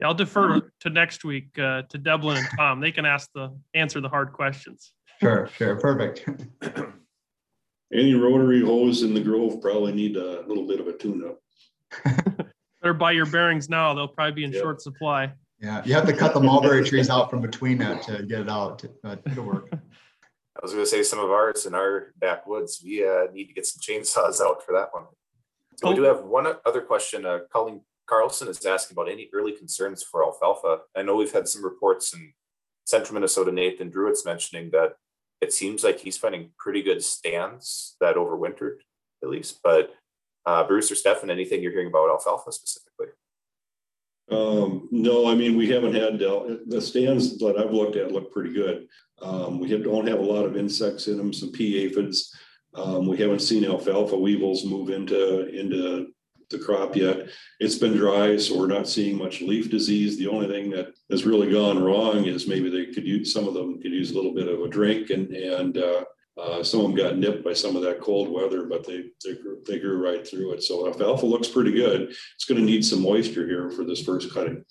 Yeah, 0.00 0.08
I'll 0.08 0.14
defer 0.14 0.60
to 0.80 0.90
next 0.90 1.24
week 1.24 1.56
uh, 1.58 1.82
to 1.82 1.98
Debalin 1.98 2.38
and 2.38 2.48
Tom. 2.58 2.80
They 2.80 2.90
can 2.90 3.04
ask 3.04 3.30
the 3.34 3.54
answer 3.74 4.00
the 4.00 4.08
hard 4.08 4.32
questions. 4.32 4.92
Sure, 5.20 5.48
sure, 5.56 5.76
perfect. 5.76 6.26
Any 7.92 8.14
rotary 8.14 8.60
hoes 8.60 9.02
in 9.02 9.14
the 9.14 9.20
Grove 9.20 9.60
probably 9.60 9.92
need 9.92 10.16
a 10.16 10.42
little 10.48 10.66
bit 10.66 10.80
of 10.80 10.88
a 10.88 10.94
tune-up. 10.94 11.38
Better 12.82 12.94
buy 12.94 13.12
your 13.12 13.26
bearings 13.26 13.68
now. 13.68 13.94
They'll 13.94 14.08
probably 14.08 14.32
be 14.32 14.44
in 14.44 14.52
Yep. 14.52 14.62
short 14.62 14.80
supply. 14.82 15.32
Yeah, 15.60 15.82
you 15.84 15.94
have 15.94 16.06
to 16.06 16.12
cut 16.12 16.34
the 16.34 16.40
mulberry 16.40 16.84
trees 16.84 17.08
out 17.08 17.30
from 17.30 17.40
between 17.40 17.78
that 17.78 18.02
to 18.02 18.22
get 18.24 18.40
it 18.40 18.48
out, 18.50 18.84
but 19.02 19.22
it'll 19.26 19.44
work. 19.44 19.68
I 19.72 20.60
was 20.62 20.72
going 20.72 20.84
to 20.84 20.90
say 20.90 21.02
some 21.02 21.18
of 21.18 21.30
ours 21.30 21.66
in 21.66 21.74
our 21.74 22.12
backwoods, 22.18 22.80
we 22.84 23.06
uh, 23.06 23.26
need 23.32 23.46
to 23.46 23.54
get 23.54 23.66
some 23.66 23.80
chainsaws 23.80 24.40
out 24.40 24.64
for 24.64 24.72
that 24.72 24.88
one. 24.92 25.04
So 25.76 25.88
we 25.88 25.96
do 25.96 26.02
have 26.02 26.24
one 26.24 26.46
other 26.64 26.80
question. 26.80 27.26
Uh, 27.26 27.40
Colleen 27.52 27.80
Carlson 28.06 28.48
is 28.48 28.64
asking 28.64 28.94
about 28.94 29.10
any 29.10 29.28
early 29.32 29.52
concerns 29.52 30.02
for 30.02 30.24
alfalfa. 30.24 30.80
I 30.96 31.02
know 31.02 31.16
we've 31.16 31.32
had 31.32 31.48
some 31.48 31.64
reports 31.64 32.14
in 32.14 32.32
central 32.84 33.14
Minnesota. 33.14 33.50
Nathan 33.50 33.90
Drewitz 33.90 34.24
mentioning 34.24 34.70
that 34.70 34.94
it 35.40 35.52
seems 35.52 35.82
like 35.82 35.98
he's 35.98 36.16
finding 36.16 36.50
pretty 36.58 36.82
good 36.82 37.02
stands 37.02 37.96
that 38.00 38.16
overwintered, 38.16 38.76
at 39.22 39.28
least. 39.28 39.60
But 39.64 39.94
uh, 40.46 40.64
Bruce 40.64 40.90
or 40.90 40.94
Stefan, 40.94 41.30
anything 41.30 41.62
you're 41.62 41.72
hearing 41.72 41.88
about 41.88 42.10
alfalfa 42.10 42.52
specifically? 42.52 43.08
Um, 44.30 44.88
no, 44.90 45.30
I 45.30 45.34
mean, 45.34 45.56
we 45.56 45.68
haven't 45.68 45.94
had, 45.94 46.22
uh, 46.22 46.56
the 46.66 46.80
stands 46.80 47.38
that 47.38 47.56
I've 47.58 47.72
looked 47.72 47.96
at 47.96 48.12
look 48.12 48.32
pretty 48.32 48.52
good. 48.52 48.86
Um, 49.20 49.58
we 49.58 49.68
have, 49.70 49.84
don't 49.84 50.06
have 50.06 50.18
a 50.18 50.22
lot 50.22 50.46
of 50.46 50.56
insects 50.56 51.08
in 51.08 51.16
them, 51.16 51.32
some 51.32 51.52
pea 51.52 51.84
aphids. 51.84 52.34
Um, 52.74 53.06
we 53.06 53.18
haven't 53.18 53.40
seen 53.40 53.64
alfalfa 53.64 54.16
weevils 54.16 54.64
move 54.64 54.90
into, 54.90 55.48
into 55.48 56.08
the 56.50 56.58
crop 56.58 56.96
yet. 56.96 57.28
It's 57.60 57.76
been 57.76 57.96
dry, 57.96 58.36
so 58.36 58.58
we're 58.58 58.66
not 58.66 58.88
seeing 58.88 59.16
much 59.16 59.40
leaf 59.40 59.70
disease. 59.70 60.18
The 60.18 60.28
only 60.28 60.48
thing 60.48 60.70
that 60.70 60.94
has 61.10 61.26
really 61.26 61.52
gone 61.52 61.82
wrong 61.82 62.24
is 62.24 62.48
maybe 62.48 62.70
they 62.70 62.92
could 62.92 63.06
use, 63.06 63.32
some 63.32 63.46
of 63.46 63.54
them 63.54 63.80
could 63.80 63.92
use 63.92 64.10
a 64.10 64.14
little 64.14 64.34
bit 64.34 64.48
of 64.48 64.60
a 64.60 64.68
drink 64.68 65.10
and, 65.10 65.30
and, 65.32 65.78
uh, 65.78 66.04
uh, 66.36 66.62
some 66.62 66.80
of 66.80 66.86
them 66.86 66.96
got 66.96 67.16
nipped 67.16 67.44
by 67.44 67.52
some 67.52 67.76
of 67.76 67.82
that 67.82 68.00
cold 68.00 68.28
weather, 68.28 68.64
but 68.64 68.84
they, 68.86 69.04
they 69.24 69.34
grew, 69.34 69.62
they 69.66 69.78
grew 69.78 70.04
right 70.04 70.26
through 70.26 70.52
it. 70.52 70.62
So 70.62 70.86
alfalfa 70.86 71.26
looks 71.26 71.48
pretty 71.48 71.72
good. 71.72 72.10
It's 72.34 72.44
going 72.44 72.60
to 72.60 72.66
need 72.66 72.84
some 72.84 73.02
moisture 73.02 73.46
here 73.46 73.70
for 73.70 73.84
this 73.84 74.02
first 74.02 74.32
cutting. 74.32 74.64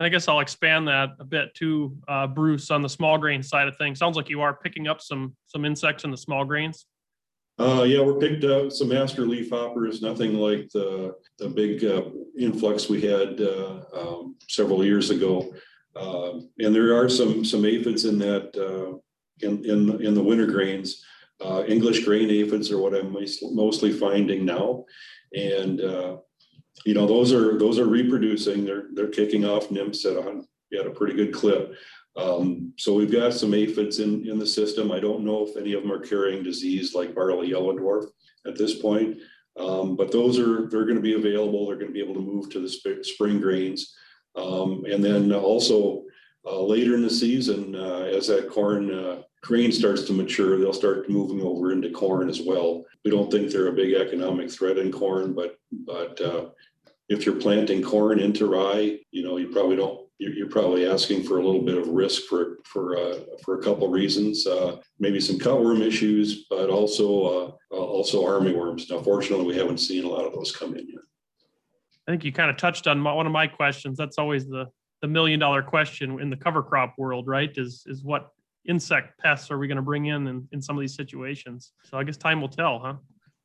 And 0.00 0.06
I 0.06 0.08
guess 0.08 0.28
I'll 0.28 0.40
expand 0.40 0.88
that 0.88 1.10
a 1.20 1.24
bit 1.24 1.54
too, 1.54 1.96
uh, 2.08 2.26
Bruce, 2.26 2.70
on 2.70 2.80
the 2.80 2.88
small 2.88 3.18
grain 3.18 3.42
side 3.42 3.68
of 3.68 3.76
things. 3.76 3.98
Sounds 3.98 4.16
like 4.16 4.30
you 4.30 4.40
are 4.40 4.54
picking 4.54 4.88
up 4.88 5.02
some 5.02 5.36
some 5.46 5.66
insects 5.66 6.04
in 6.04 6.10
the 6.10 6.16
small 6.16 6.44
grains. 6.46 6.86
Uh, 7.58 7.82
yeah, 7.82 8.00
we're 8.00 8.14
picked 8.14 8.44
up 8.44 8.72
some 8.72 8.90
aster 8.90 9.26
leaf 9.26 9.50
hoppers, 9.50 10.00
nothing 10.00 10.32
like 10.32 10.70
the, 10.70 11.14
the 11.38 11.46
big 11.46 11.84
uh, 11.84 12.04
influx 12.38 12.88
we 12.88 13.02
had 13.02 13.38
uh, 13.38 13.82
um, 13.92 14.34
several 14.48 14.82
years 14.82 15.10
ago. 15.10 15.52
Um, 15.94 16.48
and 16.58 16.74
there 16.74 16.96
are 16.96 17.10
some, 17.10 17.44
some 17.44 17.66
aphids 17.66 18.06
in 18.06 18.18
that, 18.20 18.56
uh, 18.56 18.96
in, 19.42 19.64
in, 19.64 20.04
in 20.04 20.14
the 20.14 20.22
winter 20.22 20.46
grains. 20.46 21.04
Uh, 21.42 21.64
English 21.66 22.04
grain 22.04 22.30
aphids 22.30 22.70
are 22.70 22.78
what 22.78 22.94
I'm 22.94 23.16
mostly 23.54 23.92
finding 23.92 24.44
now. 24.44 24.84
And, 25.34 25.80
uh, 25.80 26.16
you 26.84 26.94
know, 26.94 27.06
those 27.06 27.32
are, 27.32 27.58
those 27.58 27.78
are 27.78 27.86
reproducing, 27.86 28.64
they're, 28.64 28.88
they're 28.94 29.08
kicking 29.08 29.44
off 29.44 29.70
nymphs 29.70 30.04
at 30.04 30.16
a, 30.16 30.42
at 30.78 30.86
a 30.86 30.90
pretty 30.90 31.14
good 31.14 31.32
clip. 31.32 31.74
Um, 32.16 32.72
so 32.76 32.94
we've 32.94 33.12
got 33.12 33.32
some 33.32 33.54
aphids 33.54 34.00
in, 34.00 34.28
in 34.28 34.38
the 34.38 34.46
system. 34.46 34.90
I 34.90 35.00
don't 35.00 35.24
know 35.24 35.46
if 35.46 35.56
any 35.56 35.72
of 35.74 35.82
them 35.82 35.92
are 35.92 36.00
carrying 36.00 36.42
disease 36.42 36.94
like 36.94 37.14
barley 37.14 37.48
yellow 37.48 37.72
dwarf 37.76 38.06
at 38.46 38.58
this 38.58 38.74
point. 38.80 39.18
Um, 39.58 39.96
but 39.96 40.12
those 40.12 40.38
are, 40.38 40.68
they're 40.68 40.84
going 40.84 40.96
to 40.96 41.02
be 41.02 41.14
available. 41.14 41.66
They're 41.66 41.76
going 41.76 41.88
to 41.88 41.92
be 41.92 42.02
able 42.02 42.14
to 42.14 42.20
move 42.20 42.50
to 42.50 42.60
the 42.60 42.68
sp- 42.68 43.02
spring 43.02 43.40
grains. 43.40 43.94
Um, 44.36 44.84
and 44.90 45.04
then 45.04 45.32
also 45.32 46.04
uh, 46.46 46.60
later 46.62 46.94
in 46.94 47.02
the 47.02 47.10
season, 47.10 47.74
uh, 47.74 48.08
as 48.12 48.28
that 48.28 48.48
corn 48.48 48.92
uh, 48.92 49.22
grain 49.42 49.72
starts 49.72 50.02
to 50.04 50.12
mature, 50.12 50.58
they'll 50.58 50.72
start 50.72 51.08
moving 51.08 51.40
over 51.42 51.72
into 51.72 51.90
corn 51.90 52.28
as 52.28 52.40
well. 52.40 52.84
We 53.04 53.10
don't 53.10 53.30
think 53.30 53.50
they're 53.50 53.68
a 53.68 53.72
big 53.72 53.94
economic 53.94 54.50
threat 54.50 54.78
in 54.78 54.92
corn, 54.92 55.32
but 55.32 55.58
but 55.86 56.20
uh, 56.20 56.46
if 57.08 57.24
you're 57.24 57.36
planting 57.36 57.82
corn 57.82 58.20
into 58.20 58.46
rye, 58.46 58.98
you 59.10 59.22
know, 59.22 59.36
you 59.36 59.48
probably 59.48 59.76
don't 59.76 60.06
you're, 60.18 60.48
probably 60.48 60.86
asking 60.86 61.22
for 61.22 61.38
a 61.38 61.44
little 61.44 61.62
bit 61.62 61.78
of 61.78 61.88
risk 61.88 62.24
for 62.24 62.58
for 62.64 62.98
uh, 62.98 63.18
for 63.42 63.58
a 63.58 63.62
couple 63.62 63.88
reasons. 63.88 64.46
Uh, 64.46 64.76
maybe 64.98 65.18
some 65.18 65.38
cutworm 65.38 65.80
issues, 65.80 66.44
but 66.50 66.68
also 66.68 67.56
uh, 67.72 67.74
also 67.74 68.22
armyworms. 68.24 68.90
Now, 68.90 69.00
fortunately, 69.00 69.46
we 69.46 69.56
haven't 69.56 69.78
seen 69.78 70.04
a 70.04 70.08
lot 70.08 70.26
of 70.26 70.34
those 70.34 70.54
come 70.54 70.76
in 70.76 70.86
yet. 70.86 70.98
I 72.06 72.12
think 72.12 72.24
you 72.24 72.32
kind 72.32 72.50
of 72.50 72.56
touched 72.56 72.86
on 72.86 72.98
my, 73.00 73.12
one 73.12 73.26
of 73.26 73.32
my 73.32 73.46
questions. 73.46 73.96
That's 73.96 74.18
always 74.18 74.46
the 74.46 74.66
the 75.00 75.08
million 75.08 75.40
dollar 75.40 75.62
question 75.62 76.20
in 76.20 76.28
the 76.28 76.36
cover 76.36 76.62
crop 76.62 76.94
world, 76.98 77.26
right? 77.26 77.50
Is 77.56 77.84
is 77.86 78.04
what 78.04 78.30
insect 78.66 79.18
pests 79.18 79.50
are 79.50 79.58
we 79.58 79.66
going 79.66 79.76
to 79.76 79.82
bring 79.82 80.06
in, 80.06 80.26
in 80.26 80.48
in 80.52 80.62
some 80.62 80.76
of 80.76 80.80
these 80.80 80.94
situations? 80.94 81.72
So 81.84 81.98
I 81.98 82.04
guess 82.04 82.16
time 82.16 82.40
will 82.40 82.48
tell, 82.48 82.78
huh? 82.78 82.94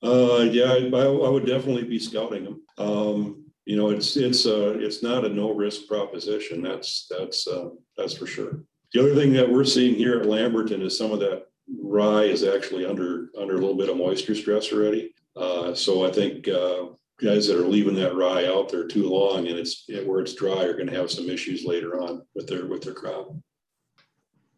Uh, 0.04 0.44
yeah, 0.44 0.74
I, 0.74 1.00
I 1.00 1.30
would 1.30 1.46
definitely 1.46 1.84
be 1.84 2.00
scouting 2.00 2.44
them. 2.44 2.62
Um, 2.78 3.46
you 3.66 3.76
know, 3.76 3.90
it's 3.90 4.16
it's 4.16 4.46
uh, 4.46 4.76
it's 4.78 5.02
not 5.02 5.26
a 5.26 5.30
no 5.30 5.54
risk 5.54 5.88
proposition. 5.88 6.62
That's 6.62 7.08
that's 7.10 7.48
uh, 7.48 7.70
that's 7.98 8.16
for 8.16 8.28
sure. 8.28 8.64
The 8.94 9.00
other 9.02 9.16
thing 9.16 9.34
that 9.34 9.52
we're 9.52 9.66
seeing 9.66 9.96
here 9.96 10.20
at 10.20 10.28
Lamberton 10.28 10.82
is 10.82 10.98
some 10.98 11.12
of 11.12 11.20
that 11.20 11.48
rye 11.82 12.24
is 12.24 12.44
actually 12.44 12.86
under 12.86 13.30
under 13.40 13.56
a 13.56 13.60
little 13.60 13.76
bit 13.76 13.90
of 13.90 13.98
moisture 13.98 14.36
stress 14.36 14.72
already. 14.72 15.14
Uh, 15.36 15.74
so 15.74 16.06
I 16.06 16.12
think 16.12 16.48
uh, 16.48 16.86
guys 17.20 17.48
that 17.48 17.58
are 17.58 17.68
leaving 17.68 17.96
that 17.96 18.16
rye 18.16 18.46
out 18.46 18.70
there 18.70 18.88
too 18.88 19.10
long 19.10 19.48
and 19.48 19.58
it's 19.58 19.86
where 20.06 20.22
it's 20.22 20.36
dry 20.36 20.64
are 20.64 20.74
going 20.74 20.88
to 20.88 20.96
have 20.96 21.12
some 21.12 21.30
issues 21.30 21.66
later 21.66 22.00
on 22.02 22.22
with 22.36 22.48
their 22.48 22.68
with 22.68 22.84
their 22.84 22.94
crop. 22.94 23.36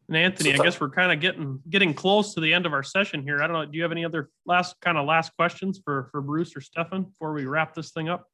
And 0.08 0.16
Anthony, 0.16 0.54
I 0.54 0.58
guess 0.58 0.80
we're 0.80 0.90
kind 0.90 1.12
of 1.12 1.20
getting 1.20 1.60
getting 1.70 1.94
close 1.94 2.34
to 2.34 2.40
the 2.40 2.54
end 2.54 2.66
of 2.66 2.74
our 2.74 2.84
session 2.84 3.24
here. 3.24 3.42
I 3.42 3.48
don't 3.48 3.54
know. 3.54 3.66
Do 3.66 3.76
you 3.76 3.84
have 3.84 3.92
any 3.92 4.06
other 4.06 4.30
last 4.46 4.76
kind 4.82 4.98
of 4.98 5.06
last 5.06 5.36
questions 5.36 5.82
for 5.84 6.08
for 6.12 6.22
Bruce 6.22 6.56
or 6.56 6.62
Stefan 6.62 7.04
before 7.04 7.34
we 7.34 7.46
wrap 7.46 7.74
this 7.76 7.92
thing 7.92 8.08
up? 8.08 8.26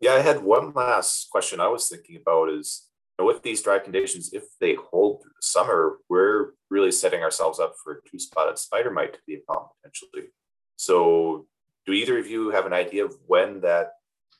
Yeah, 0.00 0.12
I 0.12 0.20
had 0.20 0.42
one 0.42 0.72
last 0.72 1.30
question 1.30 1.60
I 1.60 1.68
was 1.68 1.88
thinking 1.88 2.16
about 2.16 2.50
is 2.50 2.88
with 3.18 3.42
these 3.42 3.62
dry 3.62 3.78
conditions, 3.78 4.32
if 4.32 4.44
they 4.60 4.74
hold 4.74 5.22
through 5.22 5.30
the 5.30 5.46
summer, 5.46 5.98
we're 6.08 6.52
really 6.70 6.92
setting 6.92 7.22
ourselves 7.22 7.60
up 7.60 7.74
for 7.82 8.02
two 8.10 8.18
spotted 8.18 8.58
spider 8.58 8.90
mite 8.90 9.14
to 9.14 9.18
be 9.26 9.34
a 9.34 9.38
problem 9.38 9.70
potentially. 9.82 10.30
So, 10.76 11.46
do 11.86 11.92
either 11.92 12.18
of 12.18 12.26
you 12.26 12.50
have 12.50 12.66
an 12.66 12.72
idea 12.72 13.04
of 13.04 13.16
when 13.26 13.60
that 13.62 13.92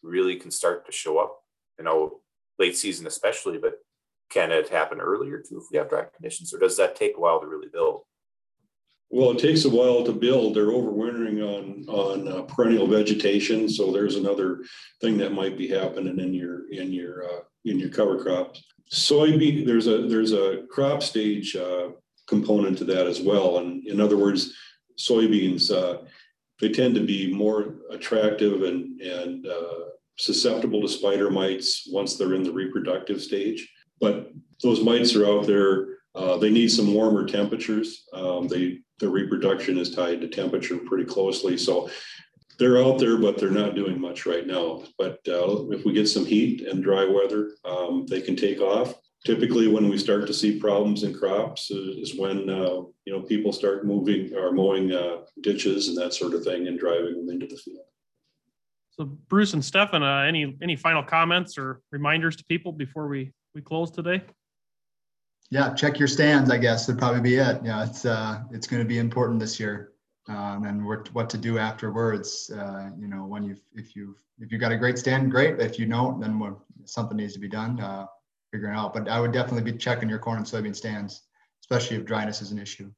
really 0.03 0.37
can 0.37 0.51
start 0.51 0.87
to 0.87 0.93
show 0.93 1.19
up? 1.19 1.41
You 1.79 1.85
know, 1.85 2.21
late 2.59 2.77
season 2.77 3.07
especially, 3.07 3.59
but 3.59 3.75
can 4.33 4.51
it 4.51 4.69
happen 4.69 5.01
earlier 5.01 5.39
too 5.39 5.59
if 5.59 5.65
we 5.71 5.79
have 5.79 5.89
dry 5.89 6.05
conditions, 6.15 6.53
or 6.55 6.59
does 6.59 6.77
that 6.77 6.97
take 6.97 7.17
a 7.17 7.21
while 7.21 7.41
to 7.41 7.47
really 7.47 7.69
build? 7.69 8.03
Well, 9.11 9.33
it 9.33 9.39
takes 9.39 9.67
a 9.67 9.71
while 9.71 10.03
to 10.05 10.13
build. 10.13 10.55
They're 10.55 10.67
overwintering 10.67 11.43
on 11.43 11.85
on 11.87 12.29
uh, 12.29 12.43
perennial 12.43 12.87
vegetation, 12.87 13.69
so 13.69 13.93
there's 13.93 14.17
another 14.17 14.63
thing 15.03 15.19
that 15.19 15.35
might 15.35 15.59
be 15.59 15.69
happening 15.69 16.19
in 16.19 16.33
your 16.33 16.71
in 16.71 16.93
your 16.93 17.25
uh, 17.25 17.41
in 17.67 17.79
your 17.79 17.91
cover 17.91 18.23
crops. 18.23 18.65
Soybean, 18.91 19.67
there's 19.67 19.87
a 19.87 20.07
there's 20.07 20.33
a 20.33 20.65
crop 20.71 21.03
stage 21.03 21.55
uh, 21.57 21.91
component 22.27 22.79
to 22.79 22.85
that 22.85 23.07
as 23.07 23.21
well. 23.21 23.59
And 23.59 23.87
in 23.87 24.01
other 24.01 24.17
words, 24.17 24.55
soybeans 24.99 25.71
uh, 25.71 26.05
they 26.61 26.71
tend 26.71 26.95
to 26.95 27.05
be 27.05 27.33
more 27.33 27.75
attractive 27.91 28.63
and 28.63 28.99
and 29.01 29.47
uh, 29.47 29.91
susceptible 30.19 30.81
to 30.81 30.89
spider 30.89 31.31
mites 31.31 31.87
once 31.91 32.17
they're 32.17 32.35
in 32.35 32.45
the 32.45 32.53
reproductive 32.53 33.21
stage. 33.21 33.71
But 34.03 34.33
those 34.63 34.83
mites 34.83 35.15
are 35.15 35.27
out 35.27 35.47
there. 35.47 35.87
Uh, 36.15 36.37
they 36.37 36.51
need 36.51 36.71
some 36.71 36.93
warmer 36.93 37.25
temperatures. 37.27 38.05
Um, 38.13 38.49
they 38.49 38.81
their 38.99 39.11
reproduction 39.11 39.79
is 39.79 39.95
tied 39.95 40.21
to 40.21 40.29
temperature 40.29 40.77
pretty 40.77 41.05
closely. 41.05 41.57
So 41.57 41.89
they're 42.59 42.83
out 42.83 42.99
there, 42.99 43.17
but 43.17 43.39
they're 43.39 43.51
not 43.51 43.75
doing 43.75 44.01
much 44.01 44.27
right 44.27 44.47
now. 44.47 44.83
But 44.99 45.21
uh, 45.27 45.71
if 45.71 45.85
we 45.85 45.93
get 45.93 46.09
some 46.09 46.27
heat 46.27 46.67
and 46.69 46.83
dry 46.83 47.05
weather, 47.05 47.53
um, 47.65 48.07
they 48.07 48.21
can 48.21 48.37
take 48.37 48.61
off. 48.61 48.95
Typically, 49.25 49.69
when 49.69 49.89
we 49.89 49.97
start 49.97 50.27
to 50.27 50.35
see 50.35 50.59
problems 50.59 51.05
in 51.05 51.15
crops, 51.15 51.71
is 51.71 52.17
when 52.19 52.51
uh, 52.51 52.83
you 53.05 53.13
know 53.13 53.23
people 53.23 53.53
start 53.53 53.87
moving 53.87 54.35
or 54.35 54.51
mowing 54.53 54.93
uh, 54.93 55.19
ditches 55.43 55.89
and 55.89 55.97
that 55.97 56.13
sort 56.13 56.35
of 56.35 56.43
thing, 56.43 56.67
and 56.67 56.79
driving 56.79 57.15
them 57.15 57.31
into 57.31 57.47
the 57.47 57.57
field. 57.57 57.87
So, 58.91 59.05
Bruce 59.05 59.55
and 59.55 59.65
Stefan, 59.65 60.03
uh, 60.03 60.23
any 60.23 60.57
any 60.61 60.75
final 60.75 61.05
comments 61.05 61.57
or 61.57 61.81
reminders 61.93 62.35
to 62.37 62.45
people 62.45 62.73
before 62.73 63.07
we 63.07 63.33
we 63.55 63.61
close 63.61 63.91
today? 63.91 64.23
Yeah, 65.51 65.75
check 65.75 65.99
your 65.99 66.09
stands. 66.09 66.51
I 66.51 66.57
guess 66.57 66.89
would 66.89 66.99
probably 66.99 67.21
be 67.21 67.37
it. 67.37 67.61
Yeah, 67.63 67.85
it's 67.85 68.05
uh, 68.05 68.41
it's 68.51 68.67
going 68.67 68.83
to 68.83 68.89
be 68.89 68.99
important 68.99 69.39
this 69.39 69.61
year, 69.61 69.93
um, 70.29 70.65
and 70.65 70.87
what 70.87 71.13
what 71.15 71.29
to 71.31 71.39
do 71.39 71.59
afterwards. 71.59 72.51
Uh, 72.51 72.91
you 72.99 73.09
know, 73.09 73.25
when 73.25 73.43
you 73.43 73.57
if 73.75 73.95
you 73.95 74.17
if 74.39 74.51
you've 74.51 74.61
got 74.61 74.73
a 74.73 74.77
great 74.79 74.99
stand, 74.99 75.31
great. 75.31 75.61
If 75.61 75.79
you 75.79 75.87
don't, 75.87 76.21
then 76.21 76.39
what, 76.39 76.55
something 76.85 77.17
needs 77.17 77.35
to 77.35 77.39
be 77.39 77.49
done. 77.49 77.79
Uh, 77.81 78.07
figuring 78.53 78.77
out. 78.77 78.95
But 78.95 79.09
I 79.09 79.21
would 79.21 79.33
definitely 79.33 79.71
be 79.71 79.79
checking 79.79 80.09
your 80.09 80.19
corn 80.19 80.39
and 80.39 80.47
soybean 80.47 80.77
stands, 80.77 81.23
especially 81.63 81.97
if 81.97 82.05
dryness 82.05 82.43
is 82.43 82.53
an 82.53 82.59
issue. 82.59 82.91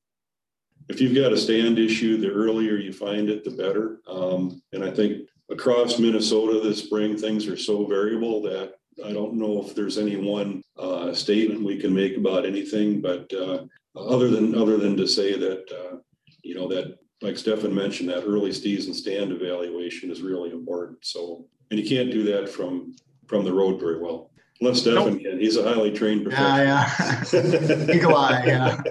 If 0.88 1.00
you've 1.00 1.14
got 1.14 1.32
a 1.32 1.36
stand 1.36 1.78
issue, 1.78 2.18
the 2.18 2.30
earlier 2.30 2.76
you 2.76 2.92
find 2.92 3.30
it, 3.30 3.44
the 3.44 3.50
better. 3.50 4.00
Um, 4.06 4.60
and 4.72 4.84
I 4.84 4.90
think 4.90 5.28
across 5.50 5.98
Minnesota 5.98 6.60
this 6.60 6.84
spring, 6.84 7.16
things 7.16 7.46
are 7.46 7.56
so 7.56 7.86
variable 7.86 8.42
that 8.42 8.74
I 9.04 9.12
don't 9.12 9.34
know 9.34 9.62
if 9.62 9.74
there's 9.74 9.98
any 9.98 10.16
one 10.16 10.62
uh, 10.78 11.12
statement 11.12 11.62
we 11.62 11.78
can 11.78 11.94
make 11.94 12.16
about 12.16 12.46
anything, 12.46 13.00
but 13.00 13.32
uh, 13.32 13.64
other 13.96 14.30
than 14.30 14.54
other 14.54 14.78
than 14.78 14.96
to 14.96 15.06
say 15.06 15.38
that 15.38 15.64
uh, 15.70 15.96
you 16.42 16.54
know 16.54 16.68
that 16.68 16.98
like 17.20 17.36
Stefan 17.36 17.74
mentioned, 17.74 18.08
that 18.08 18.24
early 18.24 18.52
season 18.52 18.94
stand 18.94 19.32
evaluation 19.32 20.10
is 20.10 20.22
really 20.22 20.50
important. 20.50 20.98
So, 21.04 21.46
and 21.70 21.78
you 21.78 21.88
can't 21.88 22.10
do 22.10 22.22
that 22.24 22.48
from 22.48 22.94
from 23.26 23.44
the 23.44 23.52
road 23.52 23.78
very 23.78 24.00
well, 24.00 24.30
unless 24.60 24.80
Stefan 24.80 25.14
nope. 25.14 25.22
can. 25.22 25.38
He's 25.38 25.56
a 25.56 25.62
highly 25.62 25.92
trained 25.92 26.24
professional. 26.24 26.58
Yeah, 26.58 27.86
yeah. 27.86 27.94
Eagle 27.94 28.16
eye. 28.16 28.44
Yeah. 28.46 28.82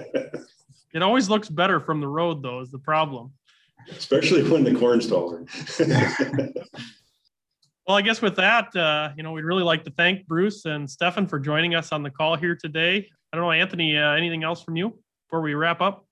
It 0.94 1.02
always 1.02 1.28
looks 1.28 1.48
better 1.48 1.80
from 1.80 2.00
the 2.00 2.06
road, 2.06 2.40
though. 2.40 2.60
Is 2.60 2.70
the 2.70 2.78
problem? 2.78 3.32
Especially 3.90 4.48
when 4.48 4.62
the 4.62 4.74
corn's 4.74 5.08
taller. 5.08 5.44
Well, 7.86 7.98
I 7.98 8.00
guess 8.00 8.22
with 8.22 8.36
that, 8.36 8.74
uh, 8.74 9.10
you 9.14 9.22
know, 9.22 9.32
we'd 9.32 9.44
really 9.44 9.62
like 9.62 9.84
to 9.84 9.90
thank 9.90 10.26
Bruce 10.26 10.64
and 10.64 10.88
Stefan 10.88 11.26
for 11.26 11.38
joining 11.38 11.74
us 11.74 11.92
on 11.92 12.02
the 12.02 12.08
call 12.08 12.34
here 12.34 12.56
today. 12.56 13.10
I 13.30 13.36
don't 13.36 13.44
know, 13.44 13.52
Anthony, 13.52 13.98
uh, 13.98 14.12
anything 14.12 14.42
else 14.42 14.62
from 14.62 14.76
you 14.76 14.98
before 15.28 15.42
we 15.42 15.52
wrap 15.52 15.82
up? 15.82 16.06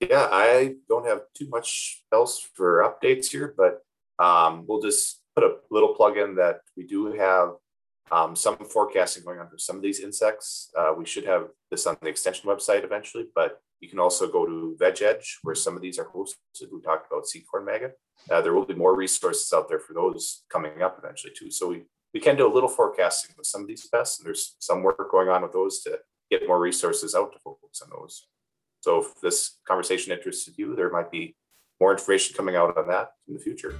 Yeah, 0.00 0.26
I 0.32 0.74
don't 0.88 1.06
have 1.06 1.20
too 1.32 1.48
much 1.48 2.02
else 2.12 2.44
for 2.54 2.82
updates 2.82 3.26
here, 3.26 3.54
but 3.56 3.84
um, 4.18 4.64
we'll 4.66 4.80
just 4.80 5.22
put 5.36 5.44
a 5.44 5.58
little 5.70 5.94
plug 5.94 6.16
in 6.16 6.34
that 6.36 6.62
we 6.76 6.84
do 6.84 7.12
have 7.12 7.50
um, 8.10 8.34
some 8.34 8.56
forecasting 8.56 9.22
going 9.22 9.38
on 9.38 9.48
for 9.48 9.58
some 9.58 9.76
of 9.76 9.82
these 9.82 10.00
insects. 10.00 10.72
Uh, 10.76 10.92
we 10.98 11.06
should 11.06 11.24
have 11.24 11.50
this 11.70 11.86
on 11.86 11.96
the 12.02 12.08
extension 12.08 12.48
website 12.48 12.82
eventually, 12.82 13.26
but 13.32 13.60
you 13.80 13.88
can 13.88 13.98
also 13.98 14.30
go 14.30 14.46
to 14.46 14.76
VegEdge, 14.80 15.38
where 15.42 15.54
some 15.54 15.74
of 15.74 15.82
these 15.82 15.98
are 15.98 16.04
hosted. 16.04 16.70
We 16.72 16.80
talked 16.82 17.10
about 17.10 17.26
seed 17.26 17.44
corn 17.50 17.64
maggot. 17.64 17.98
Uh, 18.30 18.40
there 18.42 18.52
will 18.52 18.66
be 18.66 18.74
more 18.74 18.94
resources 18.94 19.52
out 19.52 19.68
there 19.68 19.78
for 19.78 19.94
those 19.94 20.42
coming 20.50 20.82
up 20.82 20.98
eventually 21.02 21.32
too. 21.36 21.50
So 21.50 21.68
we, 21.68 21.84
we 22.12 22.20
can 22.20 22.36
do 22.36 22.46
a 22.46 22.52
little 22.52 22.68
forecasting 22.68 23.34
with 23.38 23.46
some 23.46 23.62
of 23.62 23.68
these 23.68 23.86
pests, 23.86 24.18
and 24.18 24.26
there's 24.26 24.56
some 24.58 24.82
work 24.82 25.10
going 25.10 25.28
on 25.28 25.42
with 25.42 25.52
those 25.52 25.80
to 25.82 25.98
get 26.30 26.46
more 26.46 26.60
resources 26.60 27.14
out 27.14 27.32
to 27.32 27.38
folks 27.38 27.80
on 27.80 27.88
those. 27.90 28.26
So 28.80 29.00
if 29.00 29.20
this 29.20 29.58
conversation 29.66 30.12
interested 30.12 30.54
you, 30.56 30.74
there 30.76 30.90
might 30.90 31.10
be 31.10 31.36
more 31.80 31.92
information 31.92 32.36
coming 32.36 32.56
out 32.56 32.76
on 32.76 32.86
that 32.88 33.12
in 33.28 33.34
the 33.34 33.40
future. 33.40 33.78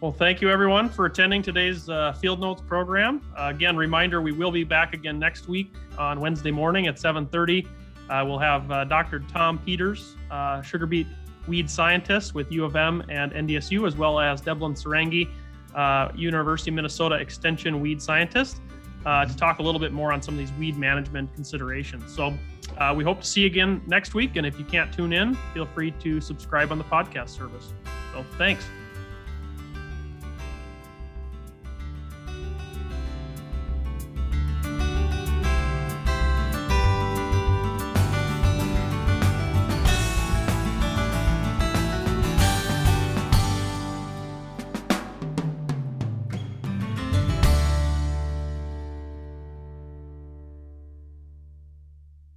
Well, 0.00 0.12
thank 0.12 0.42
you 0.42 0.50
everyone 0.50 0.90
for 0.90 1.06
attending 1.06 1.42
today's 1.42 1.88
uh, 1.88 2.12
Field 2.12 2.38
Notes 2.38 2.60
program. 2.60 3.22
Uh, 3.36 3.46
again, 3.54 3.76
reminder, 3.76 4.20
we 4.20 4.32
will 4.32 4.50
be 4.50 4.62
back 4.62 4.92
again 4.92 5.18
next 5.18 5.48
week 5.48 5.74
on 5.96 6.20
Wednesday 6.20 6.50
morning 6.50 6.86
at 6.86 6.96
7.30. 6.96 7.66
Uh, 8.08 8.24
we'll 8.26 8.38
have 8.38 8.70
uh, 8.70 8.84
Dr. 8.84 9.20
Tom 9.20 9.58
Peters, 9.58 10.16
uh, 10.30 10.62
sugar 10.62 10.86
beet 10.86 11.06
weed 11.48 11.70
scientist 11.70 12.34
with 12.34 12.50
U 12.50 12.64
of 12.64 12.76
M 12.76 13.04
and 13.08 13.32
NDSU, 13.32 13.86
as 13.86 13.96
well 13.96 14.18
as 14.18 14.42
Debalin 14.42 14.80
Sarangi, 14.80 15.28
uh, 15.74 16.10
University 16.14 16.70
of 16.70 16.74
Minnesota 16.74 17.16
Extension 17.16 17.80
weed 17.80 18.00
scientist, 18.02 18.60
uh, 19.04 19.24
to 19.24 19.36
talk 19.36 19.58
a 19.58 19.62
little 19.62 19.80
bit 19.80 19.92
more 19.92 20.12
on 20.12 20.20
some 20.20 20.34
of 20.34 20.38
these 20.38 20.52
weed 20.58 20.76
management 20.76 21.32
considerations. 21.34 22.14
So 22.14 22.36
uh, 22.78 22.92
we 22.96 23.04
hope 23.04 23.20
to 23.20 23.26
see 23.26 23.42
you 23.42 23.46
again 23.46 23.82
next 23.86 24.14
week. 24.14 24.36
And 24.36 24.46
if 24.46 24.58
you 24.58 24.64
can't 24.64 24.92
tune 24.92 25.12
in, 25.12 25.34
feel 25.54 25.66
free 25.66 25.92
to 25.92 26.20
subscribe 26.20 26.72
on 26.72 26.78
the 26.78 26.84
podcast 26.84 27.30
service. 27.30 27.72
So 28.12 28.24
thanks. 28.38 28.64